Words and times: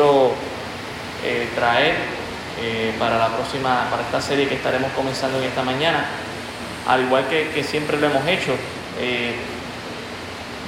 eh, 0.00 1.48
traer 1.54 1.94
eh, 2.60 2.92
para 2.98 3.18
la 3.18 3.28
próxima, 3.28 3.88
para 3.90 4.02
esta 4.02 4.20
serie 4.20 4.48
que 4.48 4.54
estaremos 4.54 4.90
comenzando 4.92 5.38
en 5.38 5.44
esta 5.44 5.62
mañana, 5.62 6.06
al 6.88 7.02
igual 7.02 7.26
que, 7.28 7.62
siempre 7.62 7.98
lo 7.98 8.06
hemos 8.06 8.26
hecho. 8.26 8.52
Eh, 8.98 9.34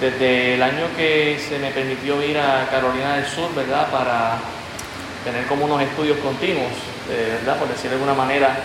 desde 0.00 0.54
el 0.54 0.62
año 0.62 0.86
que 0.96 1.38
se 1.38 1.58
me 1.58 1.70
permitió 1.70 2.22
ir 2.22 2.36
a 2.38 2.68
Carolina 2.70 3.16
del 3.16 3.26
Sur, 3.26 3.54
¿verdad? 3.54 3.90
Para 3.90 4.38
tener 5.24 5.46
como 5.46 5.64
unos 5.64 5.80
estudios 5.80 6.18
continuos, 6.18 6.72
¿verdad? 7.08 7.58
Por 7.58 7.68
decir 7.68 7.88
de 7.88 7.96
alguna 7.96 8.12
manera, 8.12 8.58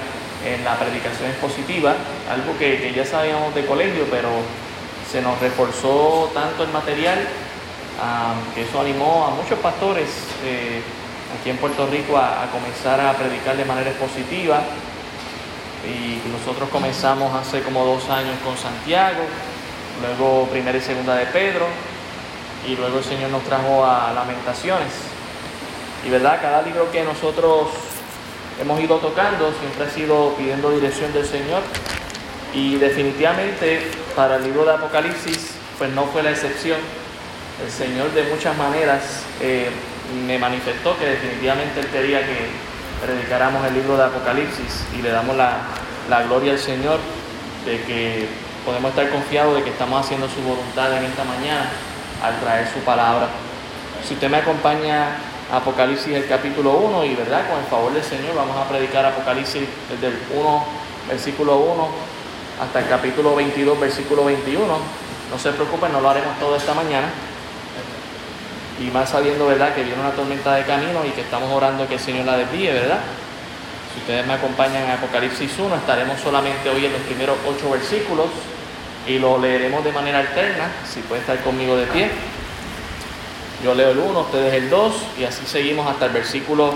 en 0.45 0.63
la 0.63 0.77
predicación 0.77 1.29
expositiva, 1.29 1.95
algo 2.29 2.57
que, 2.57 2.91
ya 2.93 3.05
sabíamos 3.05 3.53
de 3.55 3.65
colegio, 3.65 4.05
pero 4.09 4.29
se 5.09 5.21
nos 5.21 5.39
reforzó 5.39 6.31
tanto 6.33 6.63
el 6.63 6.69
material 6.69 7.19
que 8.53 8.63
eso 8.63 8.79
animó 8.79 9.27
a 9.27 9.29
muchos 9.31 9.59
pastores 9.59 10.09
eh, 10.43 10.81
aquí 11.39 11.49
en 11.49 11.57
Puerto 11.57 11.87
Rico 11.87 12.17
a, 12.17 12.47
comenzar 12.51 12.99
a 12.99 13.13
predicar 13.13 13.57
de 13.57 13.65
manera 13.65 13.89
expositiva. 13.89 14.61
Y 15.85 16.21
nosotros 16.29 16.69
comenzamos 16.69 17.33
hace 17.35 17.61
como 17.61 17.85
dos 17.85 18.09
años 18.09 18.35
con 18.43 18.57
Santiago, 18.57 19.23
luego 20.01 20.47
primera 20.47 20.77
y 20.77 20.81
segunda 20.81 21.15
de 21.15 21.25
Pedro, 21.27 21.67
y 22.67 22.75
luego 22.75 22.97
el 22.97 23.03
Señor 23.03 23.29
nos 23.29 23.43
trajo 23.43 23.85
a 23.85 24.11
Lamentaciones. 24.13 24.91
Y 26.05 26.09
verdad, 26.09 26.39
cada 26.41 26.61
libro 26.61 26.91
que 26.91 27.03
nosotros 27.03 27.67
hemos 28.61 28.79
ido 28.79 28.97
tocando 28.97 29.53
siempre 29.59 29.85
ha 29.85 29.89
sido 29.89 30.33
pidiendo 30.35 30.71
dirección 30.71 31.13
del 31.13 31.25
Señor. 31.25 31.61
Y 32.53 32.75
definitivamente 32.77 33.91
para 34.15 34.37
el 34.37 34.43
libro 34.43 34.65
de 34.65 34.73
Apocalipsis, 34.73 35.51
pues 35.77 35.91
no 35.91 36.05
fue 36.05 36.23
la 36.23 36.31
excepción. 36.31 36.79
El 37.63 37.69
Señor 37.69 38.11
de 38.13 38.23
muchas 38.23 38.57
maneras 38.57 39.23
eh, 39.41 39.69
me 40.25 40.37
manifestó 40.39 40.97
que 40.97 41.05
definitivamente 41.05 41.81
Él 41.81 41.87
quería 41.87 42.25
que 42.25 42.47
predicáramos 43.05 43.65
el 43.67 43.73
libro 43.73 43.97
de 43.97 44.03
Apocalipsis 44.03 44.85
y 44.97 45.01
le 45.01 45.09
damos 45.09 45.35
la, 45.35 45.57
la 46.09 46.23
gloria 46.23 46.53
al 46.53 46.59
Señor 46.59 46.99
de 47.65 47.81
que 47.83 48.27
podemos 48.65 48.91
estar 48.91 49.09
confiados 49.09 49.55
de 49.55 49.63
que 49.63 49.71
estamos 49.71 50.05
haciendo 50.05 50.29
su 50.29 50.41
voluntad 50.41 50.95
en 50.97 51.03
esta 51.03 51.23
mañana 51.25 51.69
al 52.23 52.39
traer 52.39 52.67
su 52.67 52.79
palabra. 52.79 53.27
Si 54.07 54.13
usted 54.13 54.29
me 54.29 54.37
acompaña 54.37 55.17
a 55.51 55.57
Apocalipsis 55.57 56.13
el 56.13 56.27
capítulo 56.27 56.77
1 56.77 57.05
y 57.05 57.15
verdad, 57.15 57.49
con 57.49 57.59
el 57.59 57.65
favor 57.65 57.93
del 57.93 58.03
Señor 58.03 58.35
vamos 58.35 58.55
a 58.55 58.69
predicar 58.69 59.05
Apocalipsis 59.05 59.63
desde 59.89 60.07
el 60.07 60.17
1, 60.33 60.65
versículo 61.09 61.57
1 61.57 61.89
hasta 62.61 62.79
el 62.79 62.87
capítulo 62.87 63.35
22, 63.35 63.79
versículo 63.79 64.25
21. 64.25 64.65
No 64.65 65.37
se 65.37 65.51
preocupen, 65.51 65.91
no 65.91 66.01
lo 66.01 66.09
haremos 66.09 66.39
todo 66.39 66.55
esta 66.55 66.73
mañana. 66.73 67.07
Y 68.79 68.91
más 68.91 69.09
sabiendo, 69.09 69.47
¿verdad?, 69.47 69.73
que 69.75 69.83
viene 69.83 69.99
una 69.99 70.11
tormenta 70.11 70.55
de 70.55 70.63
camino 70.63 71.03
y 71.05 71.09
que 71.11 71.21
estamos 71.21 71.51
orando 71.51 71.87
que 71.87 71.95
el 71.95 71.99
Señor 71.99 72.25
la 72.25 72.37
desvíe, 72.37 72.71
¿verdad? 72.71 72.99
Si 73.93 73.99
ustedes 73.99 74.25
me 74.25 74.33
acompañan 74.33 74.83
en 74.83 74.91
Apocalipsis 74.91 75.51
1, 75.59 75.75
estaremos 75.75 76.19
solamente 76.21 76.69
hoy 76.69 76.85
en 76.85 76.93
los 76.93 77.01
primeros 77.01 77.37
ocho 77.45 77.71
versículos 77.71 78.27
y 79.07 79.19
lo 79.19 79.37
leeremos 79.37 79.83
de 79.83 79.91
manera 79.91 80.19
alterna, 80.19 80.71
si 80.87 81.01
puede 81.01 81.21
estar 81.21 81.39
conmigo 81.41 81.75
de 81.75 81.87
pie. 81.87 82.09
Yo 83.63 83.73
leo 83.73 83.89
el 83.89 83.97
1, 83.97 84.19
ustedes 84.21 84.53
el 84.53 84.69
2 84.69 84.95
y 85.19 85.23
así 85.25 85.45
seguimos 85.45 85.85
hasta 85.87 86.05
el 86.05 86.11
versículo 86.11 86.73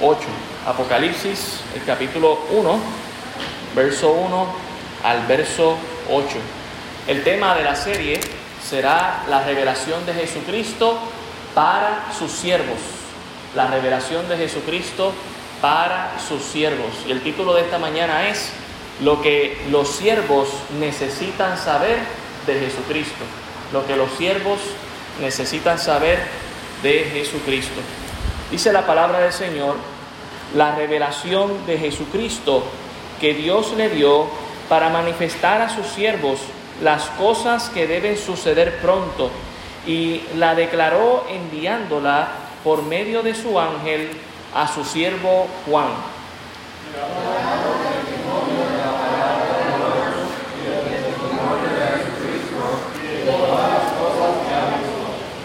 8. 0.00 0.20
Apocalipsis, 0.66 1.60
el 1.76 1.84
capítulo 1.84 2.40
1, 2.50 2.78
verso 3.76 4.10
1 4.10 4.46
al 5.04 5.26
verso 5.26 5.76
8. 6.10 6.26
El 7.06 7.22
tema 7.22 7.54
de 7.54 7.62
la 7.62 7.76
serie 7.76 8.18
será 8.66 9.22
la 9.28 9.44
revelación 9.44 10.04
de 10.06 10.14
Jesucristo 10.14 10.98
para 11.54 12.12
sus 12.18 12.32
siervos. 12.32 12.78
La 13.54 13.68
revelación 13.68 14.28
de 14.28 14.36
Jesucristo 14.36 15.12
para 15.60 16.18
sus 16.18 16.42
siervos. 16.42 16.90
Y 17.06 17.12
el 17.12 17.22
título 17.22 17.54
de 17.54 17.62
esta 17.62 17.78
mañana 17.78 18.28
es 18.28 18.50
lo 19.02 19.22
que 19.22 19.58
los 19.70 19.88
siervos 19.88 20.48
necesitan 20.78 21.56
saber 21.56 21.98
de 22.46 22.60
Jesucristo, 22.60 23.24
lo 23.72 23.86
que 23.86 23.96
los 23.96 24.10
siervos 24.12 24.58
necesitan 25.20 25.78
saber 25.78 26.18
de 26.82 27.04
Jesucristo. 27.12 27.80
Dice 28.50 28.72
la 28.72 28.86
palabra 28.86 29.20
del 29.20 29.32
Señor, 29.32 29.76
la 30.54 30.74
revelación 30.74 31.66
de 31.66 31.78
Jesucristo 31.78 32.64
que 33.20 33.34
Dios 33.34 33.72
le 33.76 33.88
dio 33.88 34.26
para 34.68 34.88
manifestar 34.90 35.62
a 35.62 35.68
sus 35.68 35.86
siervos 35.86 36.38
las 36.82 37.04
cosas 37.10 37.70
que 37.70 37.86
deben 37.86 38.18
suceder 38.18 38.80
pronto 38.80 39.30
y 39.86 40.22
la 40.36 40.54
declaró 40.54 41.26
enviándola 41.28 42.28
por 42.62 42.82
medio 42.82 43.22
de 43.22 43.34
su 43.34 43.58
ángel 43.58 44.10
a 44.54 44.66
su 44.68 44.84
siervo 44.84 45.46
Juan 45.66 45.88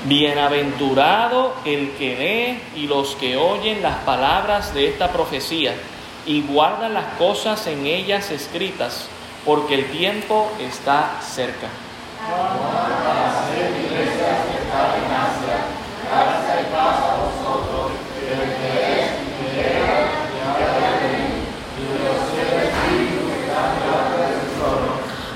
Bienaventurado 0.09 1.53
el 1.66 1.91
que 1.91 2.16
ve 2.16 2.61
y 2.75 2.88
los 2.88 3.16
que 3.16 3.38
oyen 3.38 3.83
las 3.83 3.97
palabras 3.97 4.73
de 4.73 4.88
esta 4.88 5.11
profecía 5.11 5.75
y 6.25 6.41
guardan 6.41 6.95
las 6.95 7.05
cosas 7.19 7.67
en 7.67 7.85
ellas 7.85 8.31
escritas, 8.31 9.07
porque 9.45 9.75
el 9.75 9.85
tiempo 9.91 10.51
está 10.59 11.19
cerca. 11.22 11.67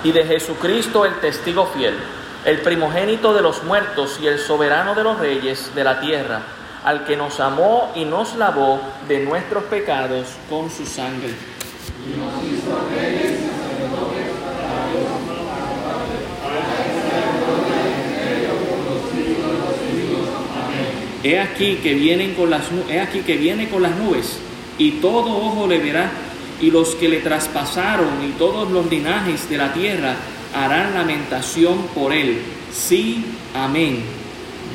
Y 0.03 0.11
de 0.11 0.25
Jesucristo 0.25 1.05
el 1.05 1.19
testigo 1.19 1.65
fiel 1.67 1.95
el 2.45 2.59
primogénito 2.59 3.33
de 3.33 3.41
los 3.41 3.63
muertos 3.63 4.19
y 4.21 4.27
el 4.27 4.37
soberano 4.37 4.95
de 4.95 5.03
los 5.03 5.17
reyes 5.17 5.73
de 5.75 5.83
la 5.83 6.01
tierra, 6.01 6.41
al 6.83 7.05
que 7.05 7.15
nos 7.15 7.39
amó 7.39 7.91
y 7.95 8.03
nos 8.03 8.35
lavó 8.35 8.81
de 9.07 9.21
nuestros 9.21 9.63
pecados 9.65 10.27
con 10.49 10.69
su 10.69 10.85
sangre. 10.85 11.29
He 21.23 21.39
aquí 21.39 21.75
que 21.77 21.93
vienen 21.93 22.33
con 22.33 22.49
las 22.49 22.63
he 22.89 22.99
aquí 22.99 23.21
que 23.21 23.37
viene 23.37 23.69
con 23.69 23.81
las 23.81 23.95
nubes 23.95 24.39
y 24.77 24.99
todo 24.99 25.37
ojo 25.37 25.67
le 25.67 25.77
verá 25.77 26.11
y 26.61 26.71
los 26.71 26.95
que 26.95 27.09
le 27.09 27.19
traspasaron 27.19 28.23
y 28.27 28.31
todos 28.37 28.71
los 28.71 28.89
linajes 28.89 29.49
de 29.49 29.57
la 29.57 29.73
tierra 29.73 30.15
harán 30.53 30.93
lamentación 30.93 31.87
por 31.95 32.13
él. 32.13 32.39
Sí, 32.71 33.25
amén. 33.53 34.03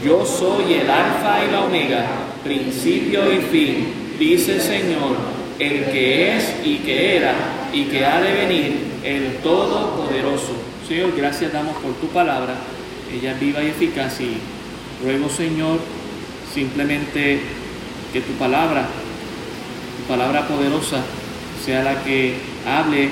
Yo 0.05 0.25
soy 0.25 0.75
el 0.75 0.89
alfa 0.89 1.45
y 1.45 1.51
la 1.51 1.65
omega, 1.65 2.07
principio 2.45 3.33
y 3.33 3.39
fin, 3.39 3.87
dice 4.19 4.55
el 4.55 4.61
Señor, 4.61 5.17
el 5.59 5.87
que 5.87 6.37
es 6.37 6.55
y 6.65 6.77
que 6.77 7.17
era 7.17 7.35
y 7.73 7.85
que 7.85 8.05
ha 8.05 8.21
de 8.21 8.33
venir, 8.33 8.89
el 9.03 9.37
Todopoderoso. 9.39 10.53
Señor, 10.87 11.13
gracias 11.17 11.53
damos 11.53 11.77
por 11.77 11.93
tu 11.95 12.07
palabra, 12.09 12.55
ella 13.13 13.33
es 13.33 13.41
viva 13.41 13.63
y 13.63 13.69
eficaz 13.69 14.21
y 14.21 14.39
ruego, 15.05 15.29
Señor, 15.29 15.79
simplemente 16.55 17.41
que 18.13 18.21
tu 18.21 18.33
palabra, 18.35 18.87
tu 19.99 20.09
palabra 20.09 20.47
poderosa, 20.47 21.03
sea 21.65 21.83
la 21.83 22.03
que 22.03 22.35
hable 22.67 23.11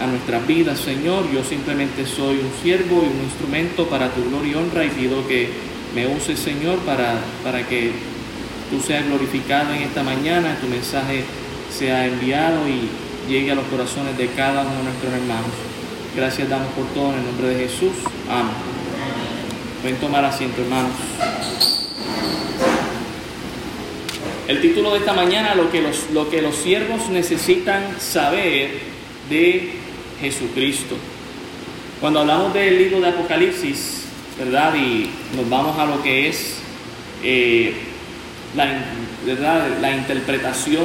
a 0.00 0.06
nuestras 0.06 0.46
vidas, 0.46 0.78
Señor. 0.78 1.30
Yo 1.32 1.42
simplemente 1.42 2.06
soy 2.06 2.36
un 2.36 2.50
siervo 2.62 3.02
y 3.02 3.16
un 3.16 3.24
instrumento 3.24 3.86
para 3.86 4.10
tu 4.10 4.24
gloria 4.28 4.52
y 4.52 4.54
honra 4.54 4.84
y 4.84 4.90
pido 4.90 5.26
que 5.26 5.50
me 5.94 6.06
uses, 6.06 6.38
Señor, 6.38 6.78
para, 6.80 7.18
para 7.42 7.66
que 7.66 7.92
tú 8.70 8.80
seas 8.80 9.06
glorificado 9.06 9.72
en 9.72 9.82
esta 9.82 10.02
mañana, 10.02 10.58
tu 10.60 10.66
mensaje 10.66 11.24
sea 11.70 12.06
enviado 12.06 12.68
y 12.68 12.88
llegue 13.30 13.50
a 13.52 13.54
los 13.54 13.64
corazones 13.66 14.16
de 14.16 14.28
cada 14.28 14.62
uno 14.62 14.76
de 14.76 14.84
nuestros 14.84 15.12
hermanos. 15.12 15.52
Gracias 16.14 16.48
damos 16.48 16.68
por 16.72 16.86
todo 16.88 17.12
en 17.12 17.20
el 17.20 17.26
nombre 17.26 17.48
de 17.48 17.68
Jesús. 17.68 17.92
Amén. 18.30 18.54
Pueden 19.82 19.98
tomar 19.98 20.24
asiento, 20.24 20.62
hermanos. 20.62 20.92
El 24.48 24.60
título 24.60 24.92
de 24.92 25.00
esta 25.00 25.12
mañana, 25.12 25.56
lo 25.56 25.72
que 25.72 25.82
los, 25.82 26.10
lo 26.12 26.30
que 26.30 26.40
los 26.40 26.54
siervos 26.54 27.08
necesitan 27.08 28.00
saber 28.00 28.70
de 29.28 29.72
Jesucristo. 30.20 30.96
Cuando 32.00 32.20
hablamos 32.20 32.54
del 32.54 32.78
libro 32.78 33.00
de 33.00 33.08
Apocalipsis, 33.08 34.04
¿verdad? 34.38 34.72
Y 34.76 35.10
nos 35.34 35.50
vamos 35.50 35.76
a 35.76 35.86
lo 35.86 36.00
que 36.00 36.28
es 36.28 36.58
eh, 37.24 37.74
la, 38.54 38.84
¿verdad? 39.24 39.66
la 39.80 39.96
interpretación 39.96 40.84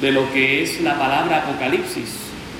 de 0.00 0.10
lo 0.10 0.32
que 0.32 0.62
es 0.62 0.80
la 0.80 0.98
palabra 0.98 1.42
Apocalipsis. 1.46 2.08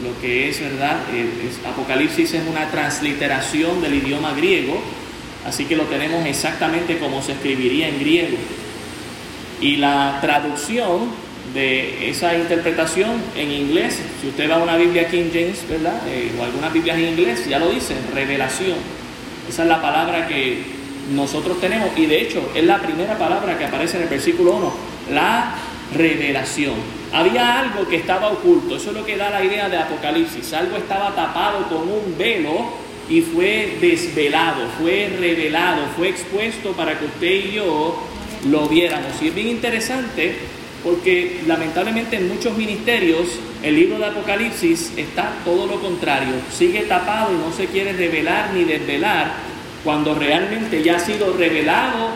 Lo 0.04 0.20
que 0.20 0.50
es, 0.50 0.60
¿verdad? 0.60 0.98
Eh, 1.14 1.26
Apocalipsis 1.66 2.34
es 2.34 2.42
una 2.46 2.70
transliteración 2.70 3.80
del 3.80 3.94
idioma 3.94 4.34
griego, 4.34 4.78
así 5.46 5.64
que 5.64 5.74
lo 5.74 5.84
tenemos 5.84 6.26
exactamente 6.26 6.98
como 6.98 7.22
se 7.22 7.32
escribiría 7.32 7.88
en 7.88 7.98
griego. 7.98 8.36
Y 9.62 9.76
la 9.76 10.18
traducción 10.20 11.08
de 11.54 12.10
esa 12.10 12.36
interpretación 12.36 13.10
en 13.36 13.50
inglés, 13.50 14.00
si 14.20 14.28
usted 14.28 14.50
va 14.50 14.56
a 14.56 14.58
una 14.58 14.76
Biblia 14.76 15.08
King 15.08 15.30
James, 15.32 15.64
¿verdad? 15.68 16.00
Eh, 16.08 16.32
o 16.38 16.42
algunas 16.42 16.72
Biblias 16.72 16.98
en 16.98 17.08
inglés, 17.10 17.48
ya 17.48 17.58
lo 17.58 17.70
dicen, 17.70 17.96
revelación. 18.12 18.76
Esa 19.48 19.62
es 19.62 19.68
la 19.68 19.80
palabra 19.80 20.26
que 20.26 20.62
nosotros 21.14 21.60
tenemos 21.60 21.90
y 21.96 22.06
de 22.06 22.22
hecho 22.22 22.50
es 22.54 22.64
la 22.64 22.78
primera 22.78 23.18
palabra 23.18 23.58
que 23.58 23.64
aparece 23.64 23.98
en 23.98 24.04
el 24.04 24.08
versículo 24.08 24.56
1, 24.56 24.72
la 25.12 25.54
revelación. 25.94 26.74
Había 27.12 27.60
algo 27.60 27.86
que 27.88 27.96
estaba 27.96 28.28
oculto, 28.28 28.76
eso 28.76 28.90
es 28.90 28.96
lo 28.96 29.04
que 29.04 29.16
da 29.16 29.30
la 29.30 29.44
idea 29.44 29.68
de 29.68 29.76
Apocalipsis, 29.76 30.52
algo 30.54 30.76
estaba 30.76 31.14
tapado 31.14 31.68
con 31.68 31.82
un 31.82 32.16
velo 32.18 32.72
y 33.08 33.20
fue 33.20 33.76
desvelado, 33.80 34.66
fue 34.80 35.14
revelado, 35.20 35.82
fue 35.96 36.08
expuesto 36.08 36.72
para 36.72 36.98
que 36.98 37.04
usted 37.04 37.50
y 37.50 37.52
yo 37.56 38.11
lo 38.50 38.68
viéramos. 38.68 39.20
Y 39.20 39.28
es 39.28 39.34
bien 39.34 39.48
interesante 39.48 40.36
porque 40.82 41.40
lamentablemente 41.46 42.16
en 42.16 42.28
muchos 42.28 42.56
ministerios 42.56 43.28
el 43.62 43.76
libro 43.76 43.98
de 43.98 44.06
Apocalipsis 44.06 44.92
está 44.96 45.32
todo 45.44 45.66
lo 45.66 45.80
contrario, 45.80 46.34
sigue 46.52 46.80
tapado 46.82 47.32
y 47.32 47.36
no 47.36 47.52
se 47.52 47.66
quiere 47.66 47.92
revelar 47.92 48.52
ni 48.52 48.64
desvelar 48.64 49.32
cuando 49.84 50.14
realmente 50.14 50.82
ya 50.82 50.96
ha 50.96 50.98
sido 50.98 51.36
revelado 51.36 52.10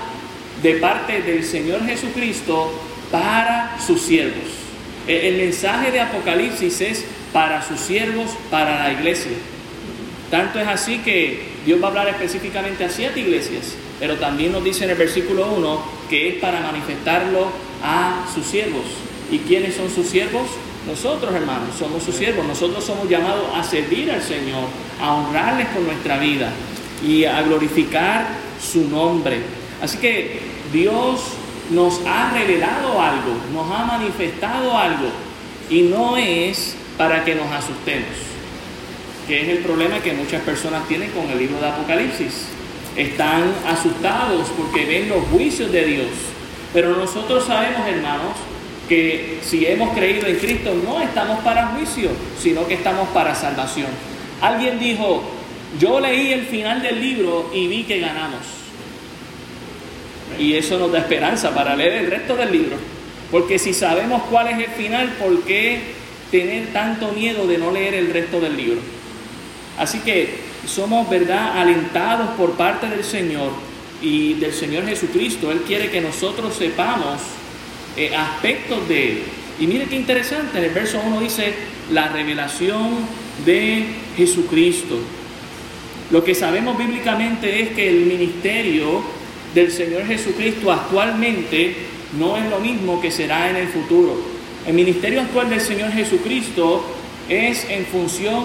de 0.62 0.74
parte 0.74 1.22
del 1.22 1.44
Señor 1.44 1.84
Jesucristo 1.84 2.72
para 3.10 3.76
sus 3.84 4.02
siervos. 4.02 4.66
El 5.06 5.36
mensaje 5.36 5.92
de 5.92 6.00
Apocalipsis 6.00 6.80
es 6.80 7.04
para 7.32 7.62
sus 7.62 7.78
siervos, 7.78 8.30
para 8.50 8.82
la 8.82 8.92
iglesia. 8.92 9.32
Tanto 10.30 10.58
es 10.58 10.66
así 10.66 10.98
que 10.98 11.50
Dios 11.64 11.80
va 11.80 11.86
a 11.86 11.88
hablar 11.90 12.08
específicamente 12.08 12.84
a 12.84 12.90
siete 12.90 13.20
iglesias, 13.20 13.76
pero 14.00 14.16
también 14.16 14.50
nos 14.50 14.64
dice 14.64 14.84
en 14.84 14.90
el 14.90 14.96
versículo 14.96 15.52
1 15.54 15.95
que 16.08 16.28
es 16.28 16.34
para 16.36 16.60
manifestarlo 16.60 17.48
a 17.82 18.26
sus 18.32 18.46
siervos. 18.46 18.84
¿Y 19.30 19.38
quiénes 19.38 19.74
son 19.74 19.90
sus 19.90 20.06
siervos? 20.06 20.46
Nosotros, 20.86 21.34
hermanos, 21.34 21.74
somos 21.78 22.02
sus 22.02 22.14
siervos. 22.14 22.46
Nosotros 22.46 22.84
somos 22.84 23.08
llamados 23.08 23.46
a 23.54 23.62
servir 23.62 24.10
al 24.10 24.22
Señor, 24.22 24.64
a 25.00 25.14
honrarles 25.14 25.68
con 25.68 25.84
nuestra 25.84 26.18
vida 26.18 26.52
y 27.04 27.24
a 27.24 27.42
glorificar 27.42 28.26
su 28.60 28.88
nombre. 28.88 29.40
Así 29.82 29.98
que 29.98 30.40
Dios 30.72 31.20
nos 31.70 32.00
ha 32.06 32.32
revelado 32.32 33.00
algo, 33.00 33.36
nos 33.52 33.70
ha 33.70 33.84
manifestado 33.84 34.76
algo 34.76 35.08
y 35.68 35.82
no 35.82 36.16
es 36.16 36.76
para 36.96 37.24
que 37.24 37.34
nos 37.34 37.50
asustemos, 37.50 38.08
que 39.26 39.42
es 39.42 39.48
el 39.48 39.58
problema 39.58 39.98
que 39.98 40.12
muchas 40.12 40.42
personas 40.42 40.86
tienen 40.86 41.10
con 41.10 41.28
el 41.28 41.38
libro 41.38 41.58
de 41.60 41.68
Apocalipsis. 41.68 42.46
Están 42.96 43.52
asustados 43.66 44.48
porque 44.56 44.86
ven 44.86 45.08
los 45.08 45.24
juicios 45.26 45.70
de 45.70 45.84
Dios, 45.84 46.08
pero 46.72 46.96
nosotros 46.96 47.44
sabemos, 47.44 47.86
hermanos, 47.86 48.32
que 48.88 49.38
si 49.42 49.66
hemos 49.66 49.94
creído 49.94 50.26
en 50.26 50.36
Cristo 50.36 50.74
no 50.84 51.00
estamos 51.00 51.40
para 51.40 51.68
juicio, 51.68 52.10
sino 52.40 52.66
que 52.66 52.74
estamos 52.74 53.08
para 53.08 53.34
salvación. 53.34 53.88
Alguien 54.40 54.78
dijo, 54.78 55.22
yo 55.78 56.00
leí 56.00 56.32
el 56.32 56.46
final 56.46 56.82
del 56.82 57.00
libro 57.00 57.50
y 57.54 57.66
vi 57.66 57.84
que 57.84 58.00
ganamos. 58.00 58.40
Y 60.38 60.54
eso 60.54 60.78
nos 60.78 60.92
da 60.92 60.98
esperanza 60.98 61.54
para 61.54 61.76
leer 61.76 62.04
el 62.04 62.10
resto 62.10 62.36
del 62.36 62.52
libro. 62.52 62.76
Porque 63.30 63.58
si 63.58 63.74
sabemos 63.74 64.22
cuál 64.30 64.48
es 64.48 64.58
el 64.58 64.74
final, 64.74 65.08
¿por 65.18 65.42
qué 65.42 65.80
tener 66.30 66.72
tanto 66.72 67.12
miedo 67.12 67.46
de 67.46 67.58
no 67.58 67.72
leer 67.72 67.94
el 67.94 68.12
resto 68.12 68.40
del 68.40 68.56
libro? 68.56 68.78
Así 69.78 69.98
que 70.00 70.38
somos, 70.66 71.08
¿verdad?, 71.08 71.58
alentados 71.58 72.30
por 72.36 72.52
parte 72.52 72.88
del 72.88 73.04
Señor 73.04 73.50
y 74.02 74.34
del 74.34 74.52
Señor 74.52 74.86
Jesucristo. 74.86 75.50
Él 75.50 75.62
quiere 75.66 75.90
que 75.90 76.00
nosotros 76.00 76.54
sepamos 76.54 77.20
eh, 77.96 78.14
aspectos 78.14 78.88
de 78.88 79.12
Él. 79.12 79.22
Y 79.58 79.66
mire 79.66 79.86
qué 79.86 79.96
interesante, 79.96 80.58
en 80.58 80.64
el 80.64 80.70
verso 80.70 81.00
1 81.04 81.20
dice 81.20 81.54
la 81.90 82.08
revelación 82.08 82.90
de 83.44 83.86
Jesucristo. 84.16 84.98
Lo 86.10 86.22
que 86.22 86.34
sabemos 86.34 86.76
bíblicamente 86.76 87.62
es 87.62 87.70
que 87.70 87.88
el 87.88 88.06
ministerio 88.06 89.02
del 89.54 89.72
Señor 89.72 90.06
Jesucristo 90.06 90.70
actualmente 90.70 91.74
no 92.18 92.36
es 92.36 92.48
lo 92.50 92.60
mismo 92.60 93.00
que 93.00 93.10
será 93.10 93.50
en 93.50 93.56
el 93.56 93.68
futuro. 93.68 94.16
El 94.66 94.74
ministerio 94.74 95.20
actual 95.20 95.48
del 95.48 95.60
Señor 95.60 95.90
Jesucristo 95.92 96.84
es 97.28 97.68
en 97.70 97.86
función 97.86 98.44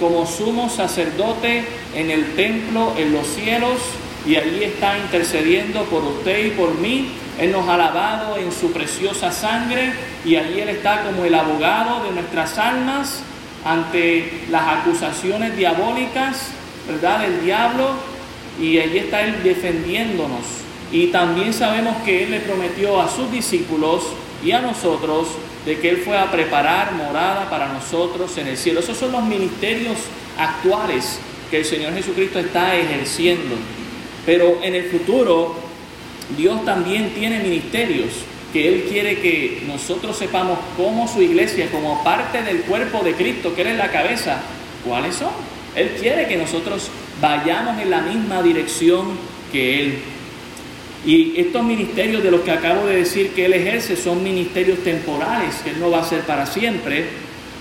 como 0.00 0.26
sumo 0.26 0.68
sacerdote 0.70 1.62
en 1.94 2.10
el 2.10 2.34
templo, 2.34 2.94
en 2.96 3.12
los 3.12 3.26
cielos, 3.26 3.78
y 4.26 4.36
allí 4.36 4.64
está 4.64 4.98
intercediendo 4.98 5.84
por 5.84 6.02
usted 6.02 6.46
y 6.46 6.50
por 6.50 6.74
mí. 6.74 7.12
Él 7.38 7.52
nos 7.52 7.68
ha 7.68 7.76
lavado 7.76 8.36
en 8.36 8.50
su 8.50 8.72
preciosa 8.72 9.30
sangre 9.30 9.92
y 10.24 10.36
allí 10.36 10.60
Él 10.60 10.70
está 10.70 11.04
como 11.04 11.24
el 11.24 11.34
abogado 11.34 12.04
de 12.04 12.12
nuestras 12.12 12.58
almas 12.58 13.22
ante 13.64 14.42
las 14.50 14.80
acusaciones 14.80 15.56
diabólicas, 15.56 16.48
¿verdad?, 16.88 17.20
del 17.20 17.44
diablo, 17.44 17.90
y 18.60 18.78
allí 18.78 18.98
está 18.98 19.22
Él 19.22 19.42
defendiéndonos. 19.42 20.44
Y 20.92 21.08
también 21.08 21.52
sabemos 21.52 21.96
que 22.04 22.24
Él 22.24 22.32
le 22.32 22.40
prometió 22.40 23.00
a 23.00 23.08
sus 23.08 23.30
discípulos 23.30 24.02
y 24.44 24.52
a 24.52 24.60
nosotros 24.60 25.28
de 25.64 25.78
que 25.78 25.90
Él 25.90 25.98
fue 25.98 26.16
a 26.16 26.30
preparar 26.30 26.92
morada 26.92 27.48
para 27.50 27.68
nosotros 27.68 28.36
en 28.38 28.48
el 28.48 28.56
cielo. 28.56 28.80
Esos 28.80 28.96
son 28.96 29.12
los 29.12 29.22
ministerios 29.24 29.98
actuales 30.38 31.20
que 31.50 31.58
el 31.58 31.64
Señor 31.64 31.94
Jesucristo 31.94 32.38
está 32.38 32.76
ejerciendo. 32.76 33.56
Pero 34.24 34.58
en 34.62 34.74
el 34.74 34.84
futuro, 34.84 35.54
Dios 36.36 36.64
también 36.64 37.10
tiene 37.14 37.40
ministerios 37.40 38.08
que 38.52 38.68
Él 38.68 38.86
quiere 38.88 39.20
que 39.20 39.62
nosotros 39.66 40.16
sepamos 40.16 40.58
cómo 40.76 41.06
su 41.06 41.22
iglesia, 41.22 41.70
como 41.70 42.02
parte 42.02 42.42
del 42.42 42.62
cuerpo 42.62 43.02
de 43.02 43.14
Cristo, 43.14 43.54
que 43.54 43.62
Él 43.62 43.68
es 43.68 43.78
la 43.78 43.90
cabeza, 43.90 44.40
cuáles 44.84 45.16
son. 45.16 45.30
Él 45.76 45.96
quiere 46.00 46.26
que 46.26 46.36
nosotros 46.36 46.88
vayamos 47.20 47.80
en 47.80 47.90
la 47.90 48.00
misma 48.00 48.42
dirección 48.42 49.16
que 49.52 49.82
Él. 49.82 49.98
Y 51.06 51.40
estos 51.40 51.62
ministerios 51.64 52.22
de 52.22 52.30
los 52.30 52.42
que 52.42 52.50
acabo 52.50 52.86
de 52.86 52.96
decir 52.96 53.30
que 53.30 53.46
Él 53.46 53.54
ejerce 53.54 53.96
son 53.96 54.22
ministerios 54.22 54.80
temporales, 54.80 55.54
que 55.64 55.70
Él 55.70 55.80
no 55.80 55.90
va 55.90 56.00
a 56.00 56.04
ser 56.04 56.20
para 56.22 56.44
siempre, 56.46 57.06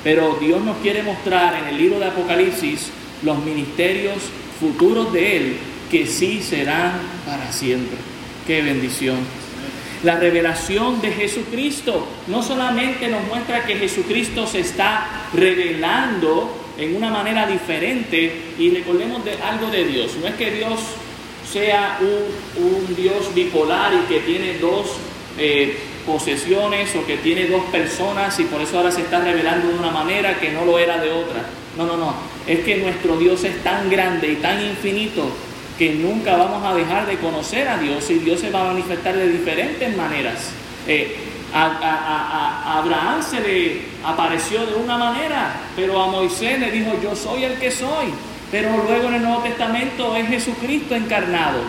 pero 0.04 0.38
Dios 0.42 0.62
nos 0.62 0.78
quiere 0.78 1.04
mostrar 1.04 1.62
en 1.62 1.70
el 1.70 1.78
libro 1.78 2.00
de 2.00 2.06
Apocalipsis 2.06 2.90
los 3.24 3.44
ministerios 3.44 4.18
futuros 4.60 5.14
de 5.14 5.38
Él 5.38 5.58
que 5.90 6.06
sí 6.06 6.42
serán 6.42 6.94
para 7.26 7.52
siempre. 7.52 7.98
Qué 8.46 8.62
bendición. 8.62 9.18
La 10.04 10.18
revelación 10.18 11.02
de 11.02 11.12
Jesucristo 11.12 12.08
no 12.28 12.42
solamente 12.42 13.10
nos 13.10 13.26
muestra 13.28 13.66
que 13.66 13.76
Jesucristo 13.76 14.48
se 14.48 14.62
está 14.62 15.28
revelando 15.34 16.50
en 16.78 16.96
una 16.96 17.10
manera 17.10 17.46
diferente 17.46 18.54
y 18.58 18.70
recordemos 18.70 19.26
de 19.26 19.34
algo 19.34 19.70
de 19.70 19.86
Dios. 19.86 20.16
No 20.22 20.28
es 20.28 20.36
que 20.36 20.52
Dios 20.52 20.80
sea 21.52 22.00
un, 22.02 22.96
Dios 22.96 23.34
bipolar 23.34 23.94
y 23.94 24.14
que 24.14 24.20
tiene 24.22 24.58
dos 24.60 24.88
eh, 25.38 25.78
posesiones 26.06 26.96
o 26.96 27.06
que 27.06 27.18
tiene 27.18 27.48
dos 27.48 27.64
personas 27.66 28.40
y 28.40 28.44
por 28.46 28.62
eso 28.62 28.78
ahora 28.78 28.92
se 28.92 29.02
está 29.02 29.20
revelando 29.20 29.68
de 29.68 29.76
una 29.76 29.92
manera 29.92 30.40
que 30.40 30.52
no 30.52 30.66
lo 30.66 30.78
era 30.80 30.98
de 30.98 31.12
otra. 31.12 31.46
No, 31.78 31.86
no, 31.86 31.98
no. 31.98 32.14
Es 32.48 32.60
que 32.60 32.78
nuestro 32.78 33.18
Dios 33.18 33.44
es 33.44 33.64
tan 33.64 33.90
grande 33.90 34.32
y 34.32 34.36
tan 34.38 34.62
infinito 34.64 35.30
que 35.78 35.94
nunca 35.94 36.36
vamos 36.36 36.64
a 36.66 36.76
dejar 36.76 37.08
de 37.08 37.18
conocer 37.18 37.68
a 37.68 37.78
Dios 37.78 38.10
y 38.10 38.16
Dios 38.16 38.40
se 38.40 38.52
va 38.52 38.62
a 38.62 38.74
manifestar 38.74 39.16
de 39.16 39.30
diferentes 39.30 39.96
maneras. 39.96 40.52
Eh, 40.88 41.16
a, 41.54 42.80
Abraham 42.80 43.24
se 43.24 43.40
le 43.40 43.82
apareció 44.04 44.66
de 44.66 44.76
una 44.76 44.98
manera, 44.98 45.62
pero 45.76 46.02
a 46.02 46.08
Moisés 46.08 46.60
le 46.60 46.72
dijo, 46.72 46.92
yo 47.02 47.16
soy 47.16 47.46
el 47.46 47.58
que 47.58 47.72
soy. 47.72 48.08
Pero 48.52 48.84
luego 48.88 49.10
en 49.10 49.16
el 49.16 49.22
Nuevo 49.22 49.44
Testamento 49.44 50.16
es 50.16 50.28
Jesucristo 50.28 50.96
encarnado. 50.96 51.60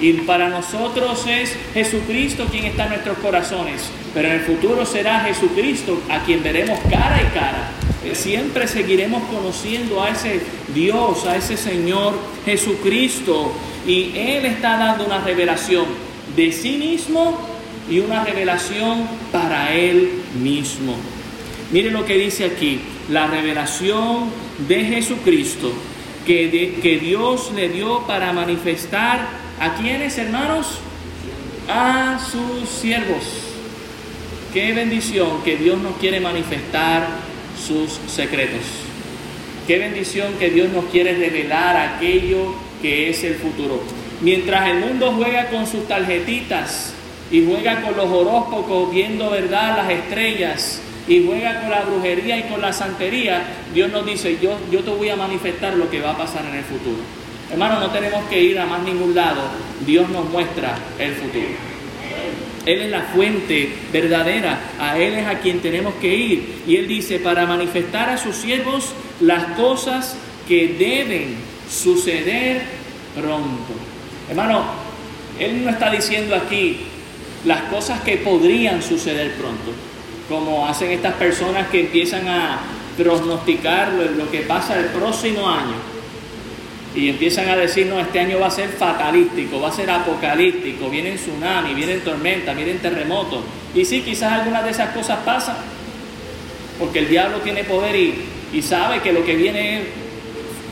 Y 0.00 0.12
para 0.12 0.48
nosotros 0.48 1.26
es 1.26 1.56
Jesucristo 1.74 2.46
quien 2.50 2.64
está 2.64 2.84
en 2.84 2.90
nuestros 2.90 3.18
corazones. 3.18 3.90
Pero 4.14 4.28
en 4.28 4.34
el 4.34 4.40
futuro 4.40 4.86
será 4.86 5.20
Jesucristo 5.20 6.00
a 6.08 6.20
quien 6.20 6.42
veremos 6.42 6.78
cara 6.88 7.20
y 7.20 7.34
cara. 7.34 7.70
Eh, 8.04 8.14
siempre 8.14 8.66
seguiremos 8.66 9.22
conociendo 9.24 10.02
a 10.02 10.10
ese 10.10 10.40
Dios, 10.74 11.26
a 11.26 11.36
ese 11.36 11.56
Señor 11.56 12.14
Jesucristo. 12.46 13.52
Y 13.86 14.12
Él 14.14 14.46
está 14.46 14.76
dando 14.78 15.04
una 15.04 15.18
revelación 15.18 15.86
de 16.36 16.52
sí 16.52 16.76
mismo 16.76 17.38
y 17.90 17.98
una 17.98 18.24
revelación 18.24 19.06
para 19.32 19.74
Él 19.74 20.12
mismo. 20.40 20.94
Mire 21.72 21.90
lo 21.90 22.04
que 22.04 22.16
dice 22.16 22.46
aquí, 22.46 22.80
la 23.10 23.26
revelación 23.26 24.30
de 24.66 24.84
Jesucristo 24.84 25.72
que, 26.26 26.78
que 26.82 26.98
Dios 26.98 27.52
le 27.54 27.68
dio 27.68 28.06
para 28.06 28.32
manifestar 28.32 29.26
a 29.58 29.74
quienes, 29.74 30.18
hermanos, 30.18 30.78
a 31.68 32.18
sus 32.18 32.68
siervos. 32.68 33.24
Qué 34.52 34.72
bendición 34.72 35.42
que 35.44 35.56
Dios 35.56 35.78
nos 35.80 35.96
quiere 35.96 36.20
manifestar 36.20 37.06
sus 37.56 38.00
secretos. 38.10 38.62
Qué 39.66 39.78
bendición 39.78 40.32
que 40.38 40.50
Dios 40.50 40.70
nos 40.70 40.86
quiere 40.86 41.14
revelar 41.14 41.76
aquello 41.76 42.54
que 42.82 43.10
es 43.10 43.22
el 43.22 43.34
futuro. 43.36 43.80
Mientras 44.20 44.68
el 44.68 44.80
mundo 44.80 45.12
juega 45.16 45.48
con 45.48 45.66
sus 45.66 45.86
tarjetitas 45.86 46.94
y 47.30 47.44
juega 47.46 47.80
con 47.82 47.96
los 47.96 48.06
horóscopos 48.06 48.92
viendo 48.92 49.30
verdad 49.30 49.76
las 49.76 49.90
estrellas 49.90 50.80
y 51.08 51.26
juega 51.26 51.60
con 51.60 51.70
la 51.70 51.82
brujería 51.82 52.38
y 52.38 52.42
con 52.44 52.60
la 52.60 52.72
santería, 52.72 53.42
Dios 53.74 53.90
nos 53.90 54.06
dice, 54.06 54.38
yo, 54.40 54.58
yo 54.70 54.80
te 54.80 54.90
voy 54.90 55.08
a 55.08 55.16
manifestar 55.16 55.74
lo 55.74 55.90
que 55.90 56.00
va 56.00 56.10
a 56.10 56.18
pasar 56.18 56.44
en 56.44 56.56
el 56.56 56.64
futuro. 56.64 56.98
Hermano, 57.50 57.80
no 57.80 57.90
tenemos 57.90 58.24
que 58.28 58.40
ir 58.40 58.58
a 58.58 58.66
más 58.66 58.82
ningún 58.82 59.14
lado, 59.14 59.42
Dios 59.84 60.08
nos 60.10 60.28
muestra 60.28 60.78
el 60.98 61.14
futuro. 61.14 61.70
Él 62.66 62.82
es 62.82 62.90
la 62.90 63.02
fuente 63.02 63.72
verdadera, 63.92 64.58
a 64.78 64.98
Él 64.98 65.14
es 65.14 65.26
a 65.26 65.38
quien 65.38 65.60
tenemos 65.60 65.94
que 65.94 66.14
ir. 66.14 66.62
Y 66.66 66.76
Él 66.76 66.86
dice, 66.86 67.18
para 67.18 67.46
manifestar 67.46 68.10
a 68.10 68.18
sus 68.18 68.36
siervos 68.36 68.92
las 69.20 69.44
cosas 69.56 70.16
que 70.46 70.68
deben 70.78 71.36
suceder 71.70 72.62
pronto. 73.14 73.72
Hermano, 74.28 74.62
Él 75.38 75.64
no 75.64 75.70
está 75.70 75.90
diciendo 75.90 76.36
aquí 76.36 76.78
las 77.44 77.62
cosas 77.62 78.00
que 78.02 78.18
podrían 78.18 78.82
suceder 78.82 79.32
pronto, 79.34 79.72
como 80.30 80.66
hacen 80.68 80.92
estas 80.92 81.14
personas 81.14 81.66
que 81.70 81.80
empiezan 81.80 82.28
a 82.28 82.60
pronosticar 82.96 83.92
lo 84.16 84.30
que 84.30 84.42
pasa 84.42 84.78
el 84.78 84.86
próximo 84.86 85.48
año 85.50 85.74
y 86.94 87.08
empiezan 87.08 87.48
a 87.48 87.56
decir, 87.56 87.86
no, 87.86 87.98
este 87.98 88.20
año 88.20 88.38
va 88.38 88.46
a 88.46 88.50
ser 88.50 88.68
fatalístico, 88.68 89.60
va 89.60 89.68
a 89.68 89.72
ser 89.72 89.90
apocalíptico, 89.90 90.88
vienen 90.88 91.16
tsunami, 91.16 91.74
vienen 91.74 92.00
tormentas, 92.00 92.54
vienen 92.54 92.78
terremotos. 92.78 93.42
Y 93.74 93.84
sí, 93.84 94.02
quizás 94.02 94.32
algunas 94.32 94.64
de 94.64 94.70
esas 94.70 94.90
cosas 94.90 95.18
pasan, 95.24 95.56
porque 96.78 97.00
el 97.00 97.08
diablo 97.08 97.38
tiene 97.38 97.64
poder 97.64 97.94
y, 97.96 98.22
y 98.52 98.62
sabe 98.62 99.00
que 99.00 99.12
lo 99.12 99.24
que 99.24 99.34
viene 99.34 99.78
es 99.78 99.84